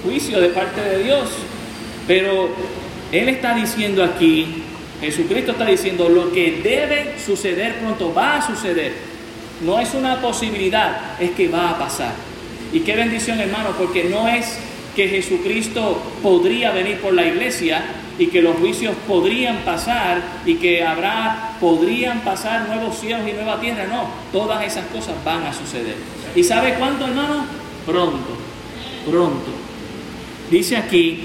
juicio 0.05 0.41
de 0.41 0.49
parte 0.51 0.81
de 0.81 1.03
Dios. 1.03 1.31
Pero 2.07 2.49
Él 3.11 3.29
está 3.29 3.55
diciendo 3.55 4.05
aquí, 4.05 4.63
Jesucristo 5.01 5.53
está 5.53 5.67
diciendo, 5.67 6.09
lo 6.09 6.33
que 6.33 6.61
debe 6.63 7.15
suceder 7.25 7.77
pronto 7.77 8.15
va 8.15 8.37
a 8.37 8.47
suceder. 8.47 9.08
No 9.65 9.79
es 9.79 9.95
una 9.95 10.21
posibilidad, 10.21 11.21
es 11.21 11.33
que 11.33 11.49
va 11.49 11.71
a 11.71 11.79
pasar. 11.79 12.15
Y 12.73 12.81
qué 12.81 12.95
bendición, 12.95 13.41
hermano, 13.41 13.71
porque 13.79 14.05
no 14.05 14.29
es 14.29 14.59
que 14.95 15.09
Jesucristo 15.09 16.03
podría 16.23 16.71
venir 16.71 17.01
por 17.01 17.15
la 17.15 17.25
iglesia 17.27 17.85
y 18.19 18.27
que 18.27 18.43
los 18.43 18.57
juicios 18.57 18.95
podrían 19.07 19.59
pasar 19.59 20.23
y 20.45 20.57
que 20.57 20.85
habrá, 20.85 21.57
podrían 21.61 22.21
pasar 22.21 22.69
nuevos 22.69 22.99
cielos 22.99 23.29
y 23.29 23.33
nueva 23.33 23.61
tierra. 23.61 23.87
No, 23.87 24.07
todas 24.33 24.65
esas 24.65 24.87
cosas 24.87 25.15
van 25.25 25.45
a 25.45 25.53
suceder. 25.53 25.97
¿Y 26.35 26.43
sabe 26.43 26.75
cuándo, 26.75 27.07
hermano? 27.07 27.45
Pronto, 27.87 28.37
pronto. 29.09 29.51
Dice 30.51 30.77
aquí, 30.77 31.25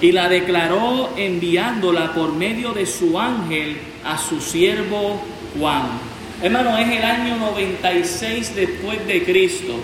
y 0.00 0.12
la 0.12 0.28
declaró 0.28 1.10
enviándola 1.16 2.12
por 2.12 2.32
medio 2.32 2.72
de 2.72 2.86
su 2.86 3.18
ángel 3.18 3.78
a 4.04 4.18
su 4.18 4.40
siervo 4.40 5.20
Juan. 5.58 6.09
Hermano, 6.42 6.78
es 6.78 6.88
el 6.88 7.04
año 7.04 7.36
96 7.36 8.56
después 8.56 9.06
de 9.06 9.24
Cristo. 9.24 9.74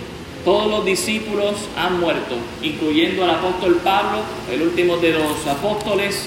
Todos 0.43 0.71
los 0.71 0.87
discípulos 0.87 1.69
han 1.77 2.01
muerto, 2.01 2.39
incluyendo 2.63 3.25
al 3.25 3.31
apóstol 3.31 3.79
Pablo, 3.85 4.21
el 4.51 4.63
último 4.63 4.97
de 4.97 5.13
los 5.13 5.47
apóstoles, 5.47 6.27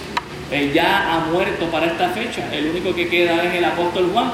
eh, 0.51 0.71
ya 0.71 1.15
ha 1.15 1.19
muerto 1.31 1.65
para 1.71 1.87
esta 1.87 2.09
fecha. 2.09 2.47
El 2.53 2.67
único 2.67 2.93
que 2.93 3.07
queda 3.07 3.43
es 3.43 3.55
el 3.55 3.65
apóstol 3.65 4.11
Juan. 4.13 4.29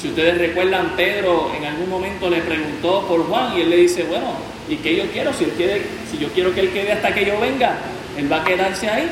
Si 0.00 0.08
ustedes 0.08 0.38
recuerdan, 0.38 0.94
Pedro 0.96 1.52
en 1.54 1.62
algún 1.66 1.90
momento 1.90 2.30
le 2.30 2.40
preguntó 2.40 3.06
por 3.06 3.26
Juan 3.26 3.54
y 3.54 3.60
él 3.60 3.68
le 3.68 3.76
dice, 3.76 4.04
bueno, 4.04 4.28
¿y 4.66 4.76
qué 4.76 4.96
yo 4.96 5.04
quiero? 5.12 5.34
Si, 5.34 5.44
él 5.44 5.50
quiere, 5.58 5.82
si 6.10 6.16
yo 6.16 6.28
quiero 6.28 6.54
que 6.54 6.60
él 6.60 6.70
quede 6.70 6.92
hasta 6.92 7.12
que 7.12 7.26
yo 7.26 7.38
venga, 7.38 7.76
él 8.16 8.32
va 8.32 8.40
a 8.40 8.44
quedarse 8.44 8.88
ahí. 8.88 9.10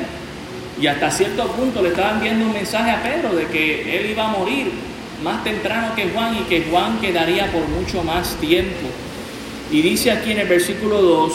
Y 0.81 0.87
hasta 0.87 1.11
cierto 1.11 1.47
punto 1.49 1.83
le 1.83 1.91
estaban 1.91 2.23
viendo 2.23 2.47
un 2.47 2.55
mensaje 2.55 2.91
a 2.91 3.03
Pedro 3.03 3.35
de 3.35 3.49
que 3.49 3.99
él 3.99 4.13
iba 4.13 4.25
a 4.25 4.29
morir 4.29 4.96
más 5.23 5.43
temprano 5.45 5.95
que 5.95 6.09
Juan 6.11 6.37
y 6.37 6.43
que 6.45 6.65
Juan 6.71 7.01
quedaría 7.01 7.51
por 7.53 7.67
mucho 7.69 8.03
más 8.03 8.37
tiempo. 8.37 8.89
Y 9.71 9.83
dice 9.83 10.11
aquí 10.13 10.33
en 10.33 10.41
el 10.41 10.49
versículo 10.49 11.03
2 11.03 11.33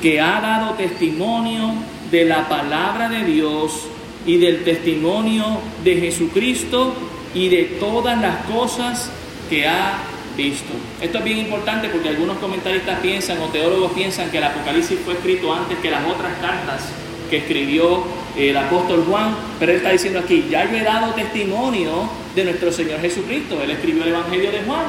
que 0.00 0.20
ha 0.20 0.40
dado 0.40 0.74
testimonio 0.74 1.74
de 2.10 2.24
la 2.24 2.48
palabra 2.48 3.08
de 3.08 3.24
Dios 3.24 3.88
y 4.26 4.38
del 4.38 4.64
testimonio 4.64 5.44
de 5.84 5.96
Jesucristo 5.96 6.94
y 7.34 7.48
de 7.48 7.64
todas 7.80 8.20
las 8.20 8.44
cosas 8.46 9.10
que 9.50 9.66
ha 9.66 9.98
visto. 10.36 10.72
Esto 11.00 11.18
es 11.18 11.24
bien 11.24 11.38
importante 11.38 11.88
porque 11.88 12.08
algunos 12.08 12.38
comentaristas 12.38 13.00
piensan 13.00 13.38
o 13.42 13.46
teólogos 13.46 13.92
piensan 13.92 14.30
que 14.30 14.38
el 14.38 14.44
Apocalipsis 14.44 14.98
fue 15.04 15.14
escrito 15.14 15.52
antes 15.52 15.78
que 15.78 15.90
las 15.90 16.06
otras 16.06 16.32
cartas 16.40 16.84
que 17.28 17.38
escribió 17.38 18.04
el 18.36 18.56
apóstol 18.56 19.04
Juan, 19.08 19.34
pero 19.58 19.72
él 19.72 19.78
está 19.78 19.90
diciendo 19.90 20.20
aquí, 20.20 20.46
ya 20.50 20.70
yo 20.70 20.76
he 20.76 20.82
dado 20.82 21.12
testimonio 21.14 22.08
de 22.34 22.44
nuestro 22.44 22.72
Señor 22.72 23.00
Jesucristo, 23.00 23.60
él 23.62 23.70
escribió 23.70 24.04
el 24.04 24.10
Evangelio 24.10 24.52
de 24.52 24.62
Juan, 24.62 24.84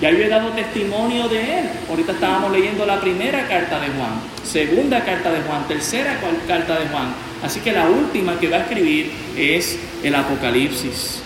ya 0.00 0.10
yo 0.10 0.18
he 0.18 0.28
dado 0.28 0.48
testimonio 0.50 1.28
de 1.28 1.58
él. 1.58 1.70
Ahorita 1.88 2.12
estábamos 2.12 2.52
leyendo 2.52 2.86
la 2.86 3.00
primera 3.00 3.46
carta 3.46 3.78
de 3.80 3.88
Juan, 3.88 4.20
segunda 4.42 5.04
carta 5.04 5.30
de 5.30 5.42
Juan, 5.42 5.68
tercera 5.68 6.18
carta 6.46 6.78
de 6.78 6.86
Juan. 6.86 7.14
Así 7.42 7.60
que 7.60 7.72
la 7.72 7.88
última 7.88 8.38
que 8.38 8.48
va 8.48 8.58
a 8.58 8.60
escribir 8.60 9.10
es 9.36 9.78
el 10.02 10.14
Apocalipsis. 10.14 11.22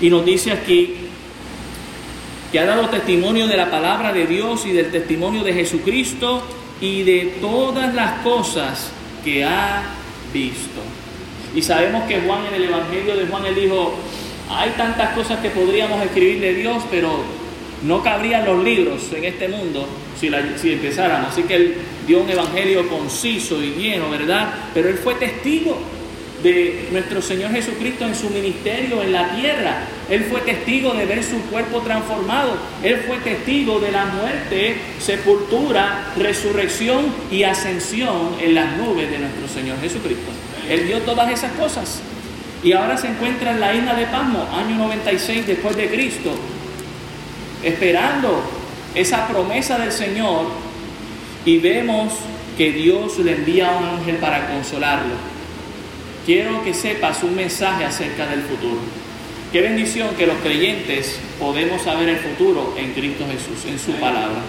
Y 0.00 0.10
nos 0.10 0.24
dice 0.24 0.52
aquí 0.52 0.94
que 2.50 2.58
ha 2.60 2.64
dado 2.64 2.88
testimonio 2.88 3.46
de 3.46 3.56
la 3.56 3.70
palabra 3.70 4.12
de 4.12 4.26
Dios 4.26 4.66
y 4.66 4.72
del 4.72 4.90
testimonio 4.90 5.42
de 5.42 5.54
Jesucristo 5.54 6.42
y 6.80 7.02
de 7.02 7.38
todas 7.40 7.94
las 7.94 8.20
cosas 8.20 8.90
que 9.24 9.44
ha 9.44 9.82
visto. 10.32 10.80
Y 11.54 11.62
sabemos 11.62 12.04
que 12.04 12.20
Juan 12.20 12.46
en 12.46 12.54
el 12.54 12.64
Evangelio 12.64 13.16
de 13.16 13.26
Juan 13.26 13.46
él 13.46 13.54
dijo, 13.54 13.94
hay 14.50 14.70
tantas 14.70 15.14
cosas 15.14 15.40
que 15.40 15.50
podríamos 15.50 16.02
escribir 16.02 16.40
de 16.40 16.54
Dios, 16.54 16.82
pero 16.90 17.20
no 17.82 18.02
cabrían 18.02 18.44
los 18.44 18.62
libros 18.62 19.12
en 19.12 19.24
este 19.24 19.48
mundo 19.48 19.86
si, 20.18 20.30
la, 20.30 20.56
si 20.56 20.72
empezáramos. 20.72 21.32
Así 21.32 21.42
que 21.42 21.54
él 21.54 21.76
dio 22.06 22.20
un 22.20 22.30
evangelio 22.30 22.88
conciso 22.88 23.62
y 23.62 23.72
lleno, 23.72 24.10
¿verdad? 24.10 24.52
Pero 24.72 24.88
él 24.88 24.96
fue 24.96 25.14
testigo 25.14 25.78
de 26.42 26.88
nuestro 26.90 27.22
Señor 27.22 27.52
Jesucristo 27.52 28.04
en 28.04 28.14
su 28.14 28.30
ministerio 28.30 29.02
en 29.02 29.12
la 29.12 29.34
tierra. 29.36 29.84
Él 30.10 30.24
fue 30.24 30.40
testigo 30.40 30.92
de 30.92 31.06
ver 31.06 31.22
su 31.22 31.40
cuerpo 31.42 31.80
transformado. 31.80 32.56
Él 32.82 33.02
fue 33.06 33.18
testigo 33.18 33.78
de 33.78 33.92
la 33.92 34.06
muerte, 34.06 34.76
sepultura, 34.98 36.12
resurrección 36.16 37.06
y 37.30 37.44
ascensión 37.44 38.36
en 38.40 38.54
las 38.54 38.76
nubes 38.76 39.10
de 39.10 39.18
nuestro 39.18 39.48
Señor 39.48 39.80
Jesucristo. 39.80 40.30
Él 40.68 40.80
vio 40.80 41.00
todas 41.00 41.30
esas 41.30 41.52
cosas. 41.52 42.00
Y 42.64 42.72
ahora 42.72 42.96
se 42.96 43.08
encuentra 43.08 43.52
en 43.52 43.60
la 43.60 43.74
isla 43.74 43.94
de 43.94 44.06
Pasmo, 44.06 44.46
año 44.54 44.76
96 44.76 45.46
después 45.46 45.76
de 45.76 45.88
Cristo, 45.88 46.30
esperando 47.64 48.40
esa 48.94 49.26
promesa 49.26 49.78
del 49.78 49.90
Señor 49.90 50.46
y 51.44 51.58
vemos 51.58 52.12
que 52.56 52.70
Dios 52.70 53.18
le 53.18 53.32
envía 53.32 53.68
a 53.68 53.78
un 53.78 53.84
ángel 53.84 54.16
para 54.16 54.46
consolarlo. 54.48 55.31
Quiero 56.24 56.62
que 56.62 56.72
sepas 56.72 57.22
un 57.24 57.34
mensaje 57.34 57.84
acerca 57.84 58.26
del 58.26 58.42
futuro. 58.42 58.78
Qué 59.50 59.60
bendición 59.60 60.14
que 60.16 60.26
los 60.26 60.36
creyentes 60.38 61.18
podemos 61.38 61.82
saber 61.82 62.08
el 62.08 62.18
futuro 62.18 62.74
en 62.78 62.92
Cristo 62.92 63.24
Jesús, 63.26 63.64
en 63.70 63.78
su 63.78 63.92
palabra. 64.00 64.40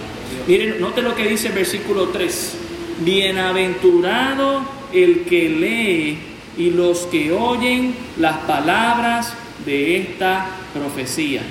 Miren, 0.46 0.80
note 0.80 1.02
lo 1.02 1.14
que 1.14 1.28
dice 1.28 1.48
el 1.48 1.54
versículo 1.54 2.08
3. 2.08 2.56
Bienaventurado 3.00 4.62
el 4.92 5.24
que 5.24 5.48
lee 5.48 6.18
y 6.56 6.70
los 6.70 7.00
que 7.06 7.32
oyen 7.32 7.94
las 8.18 8.38
palabras 8.38 9.34
de 9.66 9.96
esta 9.98 10.46
profecía. 10.72 11.42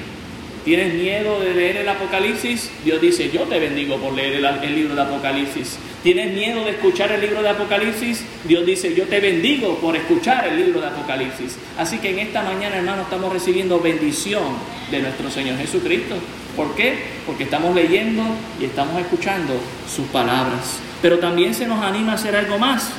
¿Tienes 0.63 0.93
miedo 0.93 1.41
de 1.41 1.53
leer 1.53 1.77
el 1.77 1.89
Apocalipsis? 1.89 2.71
Dios 2.85 3.01
dice, 3.01 3.29
yo 3.29 3.41
te 3.41 3.59
bendigo 3.59 3.97
por 3.97 4.13
leer 4.13 4.33
el, 4.35 4.75
libro 4.75 4.95
de 4.95 5.01
Apocalipsis. 5.01 5.77
¿Tienes 6.03 6.33
miedo 6.33 6.63
de 6.63 6.71
escuchar 6.71 7.11
el 7.11 7.19
libro 7.19 7.41
de 7.41 7.49
Apocalipsis? 7.49 8.23
Dios 8.45 8.65
dice, 8.65 8.95
yo 8.95 9.03
te 9.03 9.19
bendigo 9.19 9.77
por 9.79 9.97
escuchar 9.97 10.47
el 10.47 10.55
libro 10.55 10.79
de 10.79 10.87
Apocalipsis. 10.87 11.57
Así 11.77 11.97
que 11.97 12.11
en 12.11 12.19
esta 12.19 12.43
mañana, 12.43 12.77
hermano, 12.77 13.01
estamos 13.01 13.33
recibiendo 13.33 13.81
bendición 13.81 14.55
de 14.89 15.01
nuestro 15.01 15.29
Señor 15.29 15.57
Jesucristo. 15.57 16.15
¿Por 16.55 16.73
qué? 16.75 16.95
Porque 17.25 17.43
estamos 17.43 17.75
leyendo 17.75 18.23
y 18.61 18.63
estamos 18.63 19.01
escuchando 19.01 19.53
sus 19.93 20.07
palabras. 20.07 20.79
Pero 21.01 21.19
también 21.19 21.53
se 21.53 21.67
nos 21.67 21.83
anima 21.83 22.13
a 22.13 22.15
hacer 22.15 22.37
algo 22.37 22.57
más. 22.57 22.89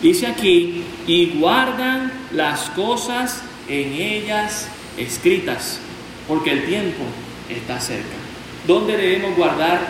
Dice 0.00 0.26
aquí, 0.26 0.84
y 1.06 1.38
guardan 1.38 2.10
las 2.32 2.70
cosas 2.70 3.42
en 3.68 3.92
ellas 3.92 4.68
escritas 4.96 5.80
porque 6.30 6.52
el 6.52 6.64
tiempo 6.64 7.02
está 7.48 7.80
cerca. 7.80 8.14
¿Dónde 8.64 8.96
debemos 8.96 9.36
guardar 9.36 9.80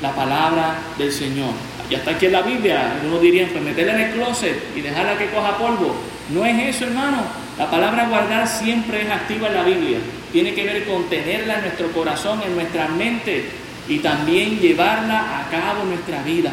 la 0.00 0.14
palabra 0.14 0.78
del 0.96 1.10
Señor? 1.10 1.50
Ya 1.90 1.98
está 1.98 2.12
aquí 2.12 2.26
en 2.26 2.32
la 2.32 2.42
Biblia. 2.42 2.92
Algunos 2.92 3.20
dirían, 3.20 3.48
pues 3.48 3.64
meterla 3.64 3.94
en 3.94 4.00
el 4.02 4.12
closet 4.12 4.62
y 4.76 4.80
dejarla 4.80 5.18
que 5.18 5.28
coja 5.30 5.58
polvo. 5.58 5.96
No 6.32 6.46
es 6.46 6.76
eso, 6.76 6.84
hermano. 6.84 7.16
La 7.58 7.68
palabra 7.68 8.06
guardar 8.08 8.46
siempre 8.46 9.02
es 9.02 9.10
activa 9.10 9.48
en 9.48 9.54
la 9.54 9.64
Biblia. 9.64 9.98
Tiene 10.30 10.54
que 10.54 10.62
ver 10.62 10.84
con 10.84 11.02
tenerla 11.10 11.56
en 11.56 11.62
nuestro 11.62 11.90
corazón, 11.90 12.42
en 12.46 12.54
nuestra 12.54 12.86
mente 12.86 13.46
y 13.88 13.98
también 13.98 14.60
llevarla 14.60 15.40
a 15.40 15.50
cabo 15.50 15.82
en 15.82 15.88
nuestra 15.88 16.22
vida. 16.22 16.52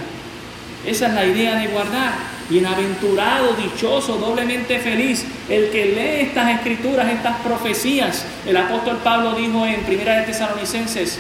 Esa 0.87 1.05
es 1.09 1.13
la 1.13 1.23
idea 1.23 1.53
de 1.59 1.67
guardar. 1.67 2.13
Bienaventurado, 2.49 3.53
dichoso, 3.53 4.17
doblemente 4.17 4.79
feliz, 4.79 5.25
el 5.49 5.69
que 5.71 5.85
lee 5.85 6.27
estas 6.27 6.55
escrituras, 6.55 7.11
estas 7.11 7.37
profecías. 7.37 8.25
El 8.45 8.57
apóstol 8.57 8.97
Pablo 9.03 9.33
dijo 9.33 9.65
en 9.65 9.81
Primera 9.81 10.19
de 10.19 10.27
Tesalonicenses 10.27 11.17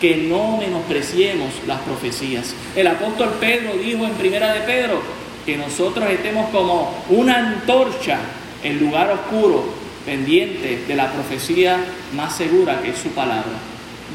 que 0.00 0.16
no 0.16 0.56
menospreciemos 0.56 1.50
las 1.66 1.80
profecías. 1.80 2.54
El 2.76 2.86
apóstol 2.86 3.36
Pedro 3.40 3.72
dijo 3.74 4.04
en 4.04 4.12
Primera 4.12 4.52
de 4.52 4.60
Pedro 4.60 5.02
que 5.44 5.56
nosotros 5.56 6.08
estemos 6.10 6.48
como 6.50 6.94
una 7.08 7.38
antorcha 7.38 8.18
en 8.62 8.78
lugar 8.78 9.10
oscuro, 9.10 9.64
pendiente 10.04 10.84
de 10.86 10.94
la 10.94 11.12
profecía 11.12 11.78
más 12.14 12.36
segura 12.36 12.80
que 12.80 12.90
es 12.90 12.98
su 12.98 13.08
palabra. 13.10 13.58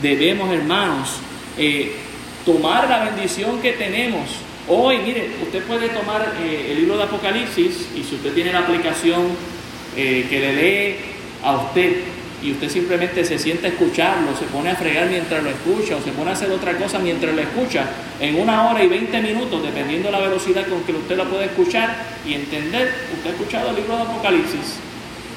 Debemos, 0.02 0.52
hermanos, 0.54 1.18
eh, 1.58 1.94
tomar 2.46 2.90
la 2.90 3.04
bendición 3.06 3.62
que 3.62 3.74
tenemos. 3.74 4.30
Hoy, 4.68 5.00
mire, 5.00 5.30
usted 5.42 5.62
puede 5.64 5.90
tomar 5.90 6.36
eh, 6.42 6.68
el 6.72 6.78
libro 6.78 6.96
de 6.96 7.04
Apocalipsis 7.04 7.90
y 7.98 8.04
si 8.04 8.16
usted 8.16 8.34
tiene 8.34 8.54
la 8.54 8.60
aplicación 8.60 9.24
eh, 9.98 10.26
que 10.30 10.40
le 10.40 10.54
lee 10.54 10.96
a 11.44 11.58
usted 11.58 11.98
y 12.42 12.52
usted 12.54 12.70
simplemente 12.70 13.26
se 13.26 13.38
siente 13.38 13.68
a 13.68 13.70
escucharlo, 13.72 14.36
se 14.38 14.46
pone 14.46 14.70
a 14.70 14.76
fregar 14.76 15.10
mientras 15.10 15.44
lo 15.44 15.50
escucha 15.50 15.98
o 15.98 16.02
se 16.02 16.12
pone 16.12 16.30
a 16.30 16.34
hacer 16.34 16.50
otra 16.50 16.78
cosa 16.78 17.00
mientras 17.00 17.36
lo 17.36 17.42
escucha, 17.42 17.90
en 18.22 18.40
una 18.40 18.70
hora 18.70 18.82
y 18.82 18.88
veinte 18.88 19.22
minutos, 19.22 19.64
dependiendo 19.64 20.08
de 20.08 20.14
la 20.14 20.20
velocidad 20.22 20.66
con 20.68 20.82
que 20.84 20.94
usted 20.94 21.18
lo 21.18 21.30
puede 21.30 21.46
escuchar 21.46 21.96
y 22.26 22.34
entender, 22.34 22.94
usted 23.18 23.32
ha 23.32 23.34
escuchado 23.34 23.70
el 23.72 23.76
libro 23.76 23.98
de 23.98 24.04
Apocalipsis. 24.04 24.78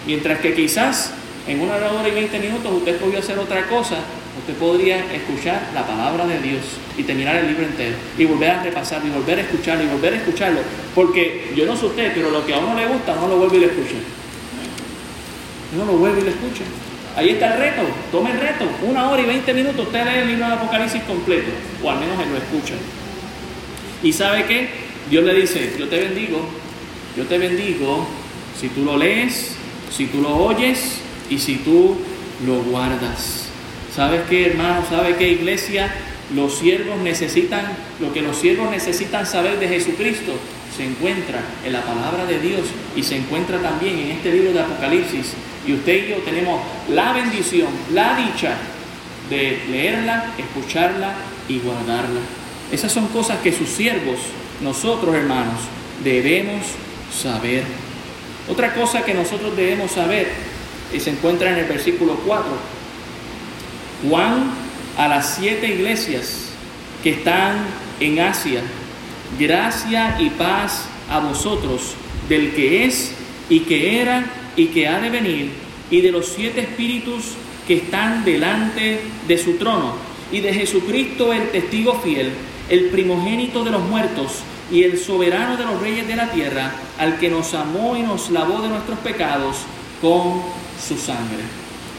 Mientras 0.06 0.38
que 0.38 0.54
quizás 0.54 1.12
en 1.48 1.60
una 1.60 1.74
hora 1.74 2.08
y 2.08 2.12
veinte 2.12 2.38
minutos 2.38 2.72
usted 2.72 2.96
podría 2.98 3.18
hacer 3.18 3.38
otra 3.40 3.66
cosa, 3.66 3.96
usted 4.38 4.54
podría 4.54 5.12
escuchar 5.12 5.70
la 5.74 5.86
palabra 5.86 6.26
de 6.26 6.40
Dios 6.40 6.62
y 6.96 7.02
terminar 7.02 7.36
el 7.36 7.48
libro 7.48 7.64
entero 7.64 7.96
y 8.18 8.24
volver 8.24 8.50
a 8.50 8.62
repasarlo 8.62 9.08
y 9.08 9.10
volver 9.10 9.38
a 9.38 9.42
escucharlo 9.42 9.84
y 9.84 9.88
volver 9.88 10.14
a 10.14 10.16
escucharlo. 10.16 10.60
Porque 10.94 11.52
yo 11.56 11.66
no 11.66 11.76
sé 11.76 11.86
usted, 11.86 12.12
pero 12.14 12.30
lo 12.30 12.44
que 12.44 12.54
a 12.54 12.58
uno 12.58 12.74
le 12.74 12.86
gusta, 12.86 13.14
no 13.16 13.28
lo 13.28 13.36
vuelve 13.38 13.56
y 13.56 13.60
lo 13.60 13.66
escucha. 13.66 13.96
No 15.76 15.84
lo 15.84 15.92
vuelve 15.92 16.20
y 16.20 16.24
lo 16.24 16.30
escucha. 16.30 16.64
Ahí 17.16 17.30
está 17.30 17.54
el 17.54 17.60
reto, 17.60 17.82
tome 18.12 18.30
el 18.30 18.40
reto. 18.40 18.66
Una 18.82 19.08
hora 19.08 19.22
y 19.22 19.24
veinte 19.24 19.54
minutos 19.54 19.86
usted 19.86 20.04
lee 20.04 20.20
el 20.20 20.28
libro 20.28 20.46
de 20.46 20.52
Apocalipsis 20.52 21.02
completo, 21.04 21.50
o 21.82 21.90
al 21.90 21.98
menos 21.98 22.18
él 22.20 22.28
lo 22.30 22.36
escucha. 22.36 22.74
¿Y 24.02 24.12
sabe 24.12 24.44
qué? 24.44 24.68
Dios 25.08 25.24
le 25.24 25.34
dice, 25.34 25.74
yo 25.78 25.88
te 25.88 25.98
bendigo, 25.98 26.46
yo 27.16 27.24
te 27.24 27.38
bendigo 27.38 28.06
si 28.60 28.68
tú 28.68 28.84
lo 28.84 28.98
lees, 28.98 29.56
si 29.90 30.06
tú 30.06 30.20
lo 30.20 30.36
oyes 30.36 30.98
y 31.30 31.38
si 31.38 31.56
tú 31.56 31.96
lo 32.44 32.62
guardas. 32.64 33.45
¿Sabes 33.96 34.20
qué, 34.28 34.48
hermano? 34.48 34.84
¿Sabe 34.90 35.16
qué, 35.16 35.30
iglesia? 35.30 35.90
Los 36.34 36.58
siervos 36.58 36.98
necesitan, 36.98 37.64
lo 37.98 38.12
que 38.12 38.20
los 38.20 38.36
siervos 38.36 38.70
necesitan 38.70 39.24
saber 39.24 39.58
de 39.58 39.68
Jesucristo 39.68 40.34
se 40.76 40.84
encuentra 40.84 41.40
en 41.64 41.72
la 41.72 41.80
palabra 41.80 42.26
de 42.26 42.38
Dios 42.38 42.60
y 42.94 43.02
se 43.02 43.16
encuentra 43.16 43.58
también 43.58 43.98
en 43.98 44.10
este 44.10 44.32
libro 44.32 44.52
de 44.52 44.60
Apocalipsis. 44.60 45.32
Y 45.66 45.72
usted 45.72 46.04
y 46.04 46.10
yo 46.10 46.16
tenemos 46.16 46.60
la 46.90 47.14
bendición, 47.14 47.68
la 47.94 48.16
dicha 48.16 48.56
de 49.30 49.62
leerla, 49.70 50.26
escucharla 50.36 51.14
y 51.48 51.60
guardarla. 51.60 52.20
Esas 52.70 52.92
son 52.92 53.06
cosas 53.08 53.38
que 53.38 53.52
sus 53.52 53.70
siervos, 53.70 54.18
nosotros 54.60 55.14
hermanos, 55.14 55.60
debemos 56.04 56.66
saber. 57.10 57.62
Otra 58.50 58.74
cosa 58.74 59.02
que 59.02 59.14
nosotros 59.14 59.56
debemos 59.56 59.92
saber 59.92 60.30
y 60.92 61.00
se 61.00 61.10
encuentra 61.10 61.50
en 61.50 61.58
el 61.60 61.64
versículo 61.64 62.16
4. 62.26 62.44
Juan 64.02 64.50
a 64.96 65.08
las 65.08 65.36
siete 65.36 65.68
iglesias 65.68 66.50
que 67.02 67.10
están 67.10 67.58
en 68.00 68.20
Asia, 68.20 68.62
gracia 69.38 70.16
y 70.18 70.30
paz 70.30 70.86
a 71.10 71.20
vosotros 71.20 71.94
del 72.28 72.52
que 72.52 72.84
es 72.84 73.12
y 73.48 73.60
que 73.60 74.00
era 74.00 74.24
y 74.56 74.66
que 74.66 74.88
ha 74.88 74.98
de 75.00 75.10
venir, 75.10 75.50
y 75.90 76.00
de 76.00 76.10
los 76.10 76.26
siete 76.28 76.60
espíritus 76.60 77.34
que 77.66 77.76
están 77.76 78.24
delante 78.24 79.00
de 79.28 79.38
su 79.38 79.54
trono, 79.56 79.94
y 80.32 80.40
de 80.40 80.52
Jesucristo 80.54 81.32
el 81.32 81.50
testigo 81.50 82.00
fiel, 82.00 82.30
el 82.68 82.86
primogénito 82.86 83.62
de 83.64 83.70
los 83.70 83.82
muertos, 83.82 84.42
y 84.70 84.82
el 84.82 84.98
soberano 84.98 85.56
de 85.56 85.64
los 85.64 85.80
reyes 85.80 86.08
de 86.08 86.16
la 86.16 86.30
tierra, 86.30 86.72
al 86.98 87.18
que 87.18 87.28
nos 87.28 87.54
amó 87.54 87.96
y 87.96 88.02
nos 88.02 88.30
lavó 88.30 88.62
de 88.62 88.68
nuestros 88.68 88.98
pecados 89.00 89.58
con 90.00 90.42
su 90.84 90.96
sangre. 90.96 91.44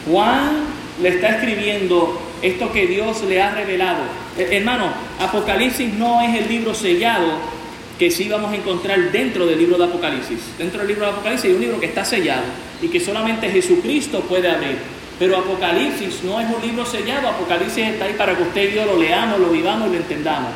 Juan 0.10 0.77
le 1.02 1.10
está 1.10 1.30
escribiendo 1.30 2.20
esto 2.42 2.72
que 2.72 2.88
Dios 2.88 3.24
le 3.24 3.42
ha 3.42 3.52
revelado. 3.54 4.04
Eh, 4.38 4.50
hermano, 4.52 4.92
Apocalipsis 5.20 5.94
no 5.94 6.22
es 6.22 6.36
el 6.36 6.48
libro 6.48 6.74
sellado 6.74 7.58
que 7.98 8.12
sí 8.12 8.30
vamos 8.30 8.52
a 8.52 8.56
encontrar 8.56 9.12
dentro 9.12 9.46
del 9.46 9.58
libro 9.58 9.78
de 9.78 9.86
Apocalipsis. 9.86 10.40
Dentro 10.58 10.80
del 10.80 10.90
libro 10.90 11.06
de 11.06 11.12
Apocalipsis 11.12 11.50
hay 11.50 11.56
un 11.56 11.62
libro 11.62 11.80
que 11.80 11.88
está 11.88 12.06
sellado 12.06 12.44
y 12.82 12.88
que 12.88 13.00
solamente 13.00 13.50
Jesucristo 13.50 14.22
puede 14.22 14.50
abrir. 14.50 14.78
Pero 15.18 15.38
Apocalipsis 15.38 16.24
no 16.24 16.40
es 16.40 16.48
un 16.54 16.62
libro 16.62 16.86
sellado, 16.86 17.28
Apocalipsis 17.30 17.88
está 17.88 18.06
ahí 18.06 18.14
para 18.14 18.36
que 18.36 18.44
usted 18.44 18.72
y 18.72 18.76
yo 18.76 18.86
lo 18.86 18.98
leamos, 18.98 19.40
lo 19.40 19.50
vivamos 19.50 19.90
y 19.90 19.94
lo 19.94 19.98
entendamos. 19.98 20.52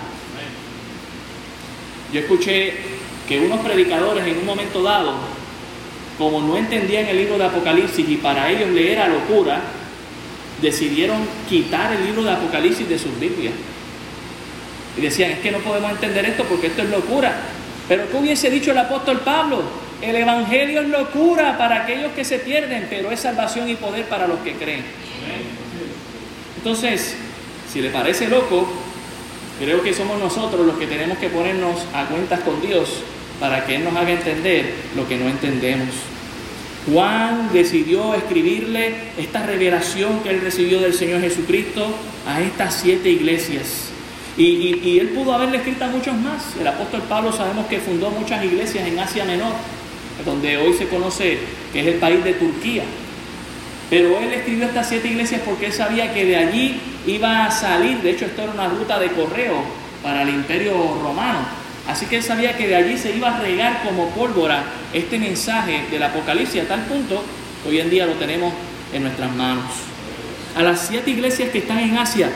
Yo 2.13 2.19
escuché 2.19 2.73
que 3.27 3.39
unos 3.39 3.61
predicadores 3.61 4.27
en 4.27 4.37
un 4.37 4.45
momento 4.45 4.83
dado, 4.83 5.13
como 6.17 6.41
no 6.41 6.57
entendían 6.57 7.07
el 7.07 7.17
libro 7.17 7.37
de 7.37 7.45
Apocalipsis 7.45 8.07
y 8.07 8.17
para 8.17 8.51
ellos 8.51 8.69
leer 8.69 8.99
a 8.99 9.07
locura, 9.07 9.61
decidieron 10.61 11.19
quitar 11.49 11.93
el 11.93 12.05
libro 12.05 12.23
de 12.23 12.31
Apocalipsis 12.31 12.87
de 12.87 12.99
sus 12.99 13.19
Biblias. 13.19 13.53
Y 14.97 15.01
decían, 15.01 15.31
es 15.31 15.39
que 15.39 15.51
no 15.51 15.59
podemos 15.59 15.91
entender 15.91 16.25
esto 16.25 16.43
porque 16.43 16.67
esto 16.67 16.81
es 16.81 16.89
locura. 16.89 17.33
Pero 17.87 18.09
¿qué 18.09 18.17
hubiese 18.17 18.49
dicho 18.49 18.71
el 18.71 18.77
apóstol 18.77 19.21
Pablo? 19.21 19.63
El 20.01 20.15
Evangelio 20.15 20.81
es 20.81 20.89
locura 20.89 21.57
para 21.57 21.83
aquellos 21.83 22.11
que 22.13 22.25
se 22.25 22.39
pierden, 22.39 22.87
pero 22.89 23.11
es 23.11 23.19
salvación 23.19 23.69
y 23.69 23.75
poder 23.75 24.05
para 24.05 24.27
los 24.27 24.39
que 24.39 24.53
creen. 24.53 24.83
Entonces, 26.57 27.15
si 27.71 27.81
le 27.81 27.89
parece 27.89 28.27
loco, 28.27 28.67
creo 29.59 29.81
que 29.81 29.93
somos 29.93 30.19
nosotros 30.19 30.65
los 30.65 30.77
que 30.77 30.87
tenemos 30.87 31.17
que 31.17 31.29
ponernos 31.29 31.85
a 31.93 32.05
cuentas 32.05 32.41
con 32.41 32.61
Dios 32.61 33.01
para 33.39 33.65
que 33.65 33.75
Él 33.75 33.83
nos 33.83 33.95
haga 33.95 34.11
entender 34.11 34.73
lo 34.95 35.07
que 35.07 35.17
no 35.17 35.27
entendemos. 35.27 35.89
Juan 36.87 37.49
decidió 37.53 38.15
escribirle 38.15 38.95
esta 39.17 39.45
revelación 39.45 40.21
que 40.23 40.29
él 40.31 40.41
recibió 40.41 40.79
del 40.79 40.93
Señor 40.93 41.21
Jesucristo 41.21 41.87
a 42.25 42.41
estas 42.41 42.73
siete 42.73 43.09
iglesias. 43.09 43.89
Y, 44.37 44.97
él 44.97 45.09
pudo 45.09 45.33
haberle 45.33 45.57
escrito 45.57 45.85
a 45.85 45.89
muchos 45.89 46.15
más. 46.15 46.55
El 46.59 46.65
apóstol 46.65 47.03
Pablo 47.07 47.31
sabemos 47.31 47.67
que 47.67 47.79
fundó 47.79 48.09
muchas 48.09 48.43
iglesias 48.43 48.87
en 48.87 48.97
Asia 48.97 49.25
Menor, 49.25 49.53
donde 50.25 50.57
hoy 50.57 50.73
se 50.73 50.87
conoce 50.87 51.37
que 51.71 51.81
es 51.81 51.87
el 51.87 51.95
país 51.95 52.23
de 52.23 52.33
Turquía. 52.33 52.83
Pero 53.89 54.17
él 54.19 54.31
escribió 54.33 54.65
estas 54.65 54.87
siete 54.87 55.09
iglesias 55.09 55.41
porque 55.45 55.67
él 55.67 55.73
sabía 55.73 56.13
que 56.13 56.25
de 56.25 56.37
allí 56.37 56.79
iba 57.05 57.45
a 57.45 57.51
salir, 57.51 57.97
de 57.97 58.11
hecho 58.11 58.25
esto 58.25 58.43
era 58.43 58.53
una 58.53 58.69
ruta 58.69 58.97
de 58.97 59.09
correo 59.09 59.63
para 60.01 60.23
el 60.23 60.29
imperio 60.29 60.73
romano. 61.03 61.60
Así 61.87 62.05
que 62.05 62.17
él 62.17 62.23
sabía 62.23 62.55
que 62.55 62.67
de 62.67 62.75
allí 62.75 62.97
se 62.97 63.15
iba 63.15 63.35
a 63.35 63.39
regar 63.39 63.83
como 63.83 64.09
pólvora 64.09 64.63
este 64.93 65.17
mensaje 65.17 65.85
del 65.89 66.03
Apocalipsis 66.03 66.61
a 66.61 66.67
tal 66.67 66.81
punto 66.85 67.23
que 67.63 67.69
hoy 67.69 67.79
en 67.79 67.89
día 67.89 68.05
lo 68.05 68.13
tenemos 68.13 68.53
en 68.93 69.03
nuestras 69.03 69.33
manos. 69.35 69.65
A 70.55 70.63
las 70.63 70.87
siete 70.87 71.11
iglesias 71.11 71.49
que 71.49 71.59
están 71.59 71.79
en 71.79 71.97
Asia, 71.97 72.29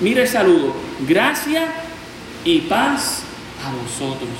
mire 0.00 0.22
el 0.22 0.28
saludo, 0.28 0.74
gracia 1.08 1.66
y 2.44 2.60
paz 2.60 3.22
a 3.64 3.72
vosotros. 3.72 4.30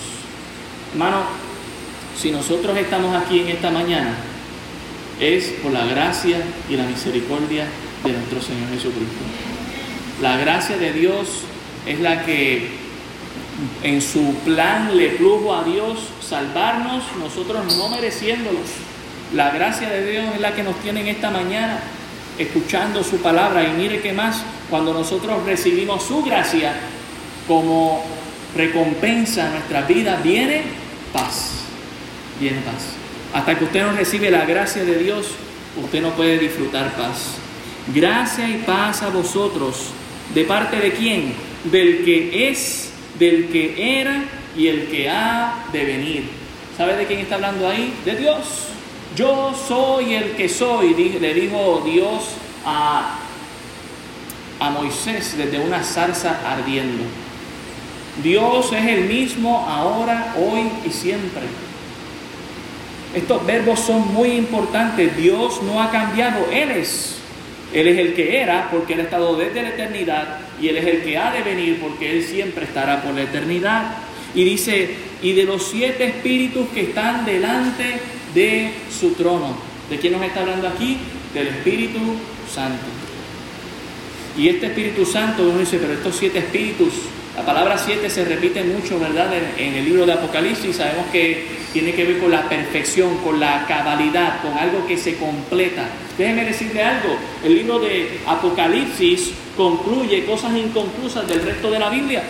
Hermano, 0.93 1.23
si 2.17 2.31
nosotros 2.31 2.77
estamos 2.77 3.17
aquí 3.17 3.41
en 3.41 3.49
esta 3.49 3.71
mañana, 3.71 4.15
es 5.21 5.47
por 5.63 5.73
la 5.73 5.85
gracia 5.87 6.39
y 6.69 6.77
la 6.77 6.85
misericordia 6.85 7.67
de 8.05 8.13
nuestro 8.13 8.41
Señor 8.41 8.69
Jesucristo. 8.71 9.25
La 10.21 10.37
gracia 10.37 10.77
de 10.77 10.93
Dios 10.93 11.43
es 11.87 12.01
la 12.01 12.25
que 12.25 12.84
en 13.83 14.03
su 14.03 14.35
plan 14.45 14.97
le 14.97 15.11
plugo 15.11 15.55
a 15.55 15.65
Dios 15.65 15.99
salvarnos, 16.21 17.05
nosotros 17.19 17.77
no 17.77 17.89
mereciéndolos. 17.89 18.69
La 19.35 19.51
gracia 19.51 19.89
de 19.91 20.11
Dios 20.11 20.27
es 20.35 20.41
la 20.41 20.55
que 20.55 20.63
nos 20.63 20.77
tiene 20.81 21.01
en 21.01 21.09
esta 21.09 21.31
mañana 21.31 21.81
escuchando 22.39 23.03
su 23.05 23.19
palabra. 23.19 23.65
Y 23.65 23.73
mire 23.73 24.01
que 24.01 24.13
más, 24.13 24.43
cuando 24.71 24.93
nosotros 24.93 25.45
recibimos 25.45 26.03
su 26.03 26.23
gracia 26.23 26.75
como 27.47 28.05
recompensa 28.57 29.47
a 29.47 29.51
nuestra 29.51 29.83
vida, 29.83 30.21
viene 30.23 30.63
paz. 31.13 31.65
Viene 32.41 32.59
paz. 32.61 32.95
Hasta 33.33 33.59
que 33.59 33.65
usted 33.65 33.83
no 33.83 33.93
recibe 33.93 34.31
la 34.31 34.45
gracia 34.45 34.85
de 34.85 34.99
Dios, 34.99 35.29
usted 35.83 36.01
no 36.01 36.11
puede 36.11 36.39
disfrutar 36.39 36.93
paz. 36.95 37.37
Gracia 37.95 38.49
y 38.49 38.63
paz 38.67 39.03
a 39.03 39.11
vosotros. 39.11 39.91
¿De 40.35 40.45
parte 40.45 40.77
de 40.77 40.93
quién? 40.93 41.35
Del 41.65 42.05
que 42.05 42.49
es, 42.49 42.93
del 43.19 43.49
que 43.49 44.01
era 44.01 44.25
y 44.57 44.69
el 44.69 44.89
que 44.89 45.09
ha 45.09 45.67
de 45.73 45.85
venir. 45.85 46.25
¿Sabe 46.77 46.97
de 46.97 47.07
quién 47.07 47.21
está 47.21 47.37
hablando 47.37 47.69
ahí? 47.69 47.95
De 48.05 48.17
Dios. 48.17 48.69
Yo 49.17 49.55
soy 49.69 50.15
el 50.15 50.33
que 50.33 50.49
soy, 50.49 50.95
le 50.95 51.35
dijo 51.35 51.83
Dios 51.85 52.25
a, 52.67 53.19
a 54.59 54.71
Moisés 54.71 55.37
desde 55.37 55.61
una 55.61 55.83
zarza 55.85 56.41
ardiendo. 56.45 57.05
Dios 58.23 58.73
es 58.73 58.87
el 58.87 59.05
mismo 59.05 59.67
ahora, 59.69 60.35
hoy 60.37 60.69
y 60.85 60.91
siempre. 60.91 61.43
Estos 63.15 63.47
verbos 63.47 63.79
son 63.81 64.13
muy 64.13 64.33
importantes. 64.33 65.17
Dios 65.17 65.63
no 65.63 65.81
ha 65.81 65.91
cambiado, 65.91 66.47
Él 66.51 66.73
es. 66.73 67.19
Él 67.75 67.89
es 67.89 67.99
el 67.99 68.15
que 68.15 68.41
era 68.41 68.71
porque 68.71 68.95
Él 68.95 69.01
ha 69.01 69.05
estado 69.05 69.37
desde 69.37 69.61
la 69.61 69.71
eternidad 69.71 70.39
y 70.63 70.69
Él 70.69 70.77
es 70.77 70.87
el 70.87 71.03
que 71.03 71.19
ha 71.19 71.33
de 71.33 71.43
venir 71.43 71.81
porque 71.81 72.13
Él 72.13 72.23
siempre 72.23 72.65
estará 72.65 73.03
por 73.03 73.15
la 73.15 73.23
eternidad. 73.23 73.97
Y 74.33 74.45
dice, 74.45 74.91
y 75.21 75.33
de 75.33 75.45
los 75.45 75.67
siete 75.71 76.05
espíritus 76.05 76.69
que 76.69 76.83
están 76.83 77.27
delante 77.27 78.01
de 78.33 78.71
su 78.97 79.11
trono. 79.15 79.57
¿De 79.91 79.99
quién 79.99 80.13
nos 80.13 80.23
está 80.23 80.41
hablando 80.41 80.69
aquí? 80.69 80.99
Del 81.35 81.49
Espíritu 81.49 81.99
Santo. 82.53 82.85
Y 84.37 84.49
este 84.49 84.67
Espíritu 84.67 85.05
Santo, 85.05 85.43
uno 85.43 85.59
dice, 85.59 85.79
pero 85.79 85.95
estos 85.95 86.17
siete 86.17 86.39
espíritus, 86.39 86.95
la 87.37 87.45
palabra 87.45 87.77
siete 87.77 88.09
se 88.09 88.25
repite 88.25 88.63
mucho, 88.63 89.01
¿verdad? 89.01 89.29
En, 89.59 89.75
el 89.75 89.85
libro 89.85 90.07
de 90.07 90.13
Apocalipsis 90.13 90.77
sabemos 90.77 91.07
que 91.11 91.49
tiene 91.73 91.93
que 91.93 92.05
ver 92.05 92.21
con 92.21 92.31
la 92.31 92.49
perfección, 92.49 93.19
con 93.19 93.41
la 93.41 93.67
cabalidad, 93.67 94.41
con 94.41 94.57
algo 94.57 94.87
que 94.87 94.97
se 94.97 95.17
completa. 95.17 95.89
Déjeme 96.17 96.45
decirle 96.45 96.85
algo, 96.85 97.17
el 97.45 97.57
libro 97.57 97.81
de 97.81 98.21
Apocalipsis 98.25 99.33
concluye 99.57 100.25
cosas 100.25 100.57
inconclusas 100.57 101.27
del 101.27 101.43
resto 101.43 101.73
de 101.73 101.79
la 101.81 101.91
Biblia. 101.91 102.23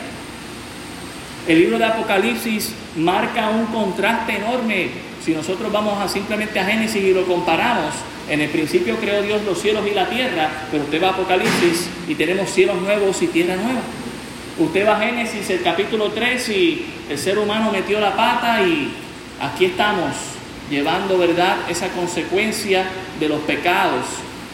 El 1.46 1.58
libro 1.58 1.76
de 1.76 1.84
Apocalipsis 1.84 2.72
marca 2.96 3.50
un 3.50 3.66
contraste 3.66 4.36
enorme. 4.36 4.88
Si 5.22 5.32
nosotros 5.32 5.70
vamos 5.70 6.00
a 6.00 6.08
simplemente 6.08 6.58
a 6.58 6.64
Génesis 6.64 7.04
y 7.04 7.12
lo 7.12 7.26
comparamos, 7.26 7.92
en 8.30 8.40
el 8.40 8.48
principio 8.48 8.96
creó 8.96 9.20
Dios 9.20 9.42
los 9.44 9.60
cielos 9.60 9.86
y 9.86 9.94
la 9.94 10.08
tierra, 10.08 10.48
pero 10.70 10.84
usted 10.84 11.02
va 11.02 11.08
a 11.08 11.10
Apocalipsis 11.10 11.90
y 12.08 12.14
tenemos 12.14 12.48
cielos 12.48 12.80
nuevos 12.80 13.20
y 13.20 13.26
tierra 13.26 13.56
nueva. 13.56 13.82
Usted 14.56 14.86
va 14.86 14.96
a 14.96 15.00
Génesis, 15.00 15.50
el 15.50 15.62
capítulo 15.62 16.10
3, 16.12 16.48
y 16.50 16.86
el 17.10 17.18
ser 17.18 17.38
humano 17.38 17.72
metió 17.72 17.98
la 17.98 18.14
pata 18.14 18.62
y 18.62 18.88
aquí 19.40 19.64
estamos 19.64 20.14
llevando, 20.70 21.18
¿verdad?, 21.18 21.56
esa 21.68 21.88
consecuencia 21.88 22.84
de 23.18 23.28
los 23.28 23.40
pecados. 23.40 24.04